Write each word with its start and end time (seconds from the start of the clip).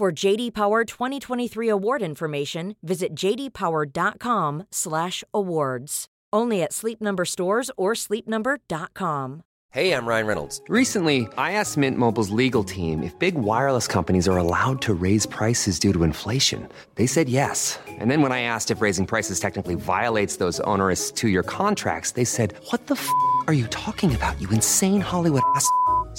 For 0.00 0.10
JD 0.10 0.54
Power 0.54 0.86
2023 0.86 1.68
award 1.68 2.00
information, 2.00 2.74
visit 2.82 3.14
jdpower.com/awards. 3.14 6.06
Only 6.32 6.62
at 6.62 6.72
Sleep 6.72 7.02
Number 7.02 7.26
stores 7.26 7.70
or 7.76 7.92
sleepnumber.com. 7.92 9.42
Hey, 9.72 9.92
I'm 9.92 10.06
Ryan 10.06 10.26
Reynolds. 10.26 10.62
Recently, 10.68 11.28
I 11.36 11.52
asked 11.52 11.76
Mint 11.76 11.98
Mobile's 11.98 12.30
legal 12.30 12.64
team 12.64 13.02
if 13.02 13.18
big 13.18 13.34
wireless 13.34 13.86
companies 13.86 14.26
are 14.26 14.38
allowed 14.38 14.80
to 14.82 14.94
raise 14.94 15.26
prices 15.26 15.78
due 15.78 15.92
to 15.92 16.02
inflation. 16.02 16.66
They 16.94 17.06
said 17.06 17.28
yes. 17.28 17.78
And 17.86 18.10
then 18.10 18.22
when 18.22 18.32
I 18.32 18.40
asked 18.42 18.70
if 18.70 18.80
raising 18.80 19.04
prices 19.04 19.38
technically 19.38 19.74
violates 19.74 20.38
those 20.38 20.60
onerous 20.60 21.12
two-year 21.12 21.42
contracts, 21.42 22.12
they 22.12 22.24
said, 22.24 22.54
"What 22.70 22.86
the 22.86 22.94
f*** 22.94 23.06
are 23.46 23.52
you 23.52 23.66
talking 23.66 24.14
about? 24.14 24.40
You 24.40 24.48
insane 24.48 25.02
Hollywood 25.02 25.42
ass." 25.54 25.68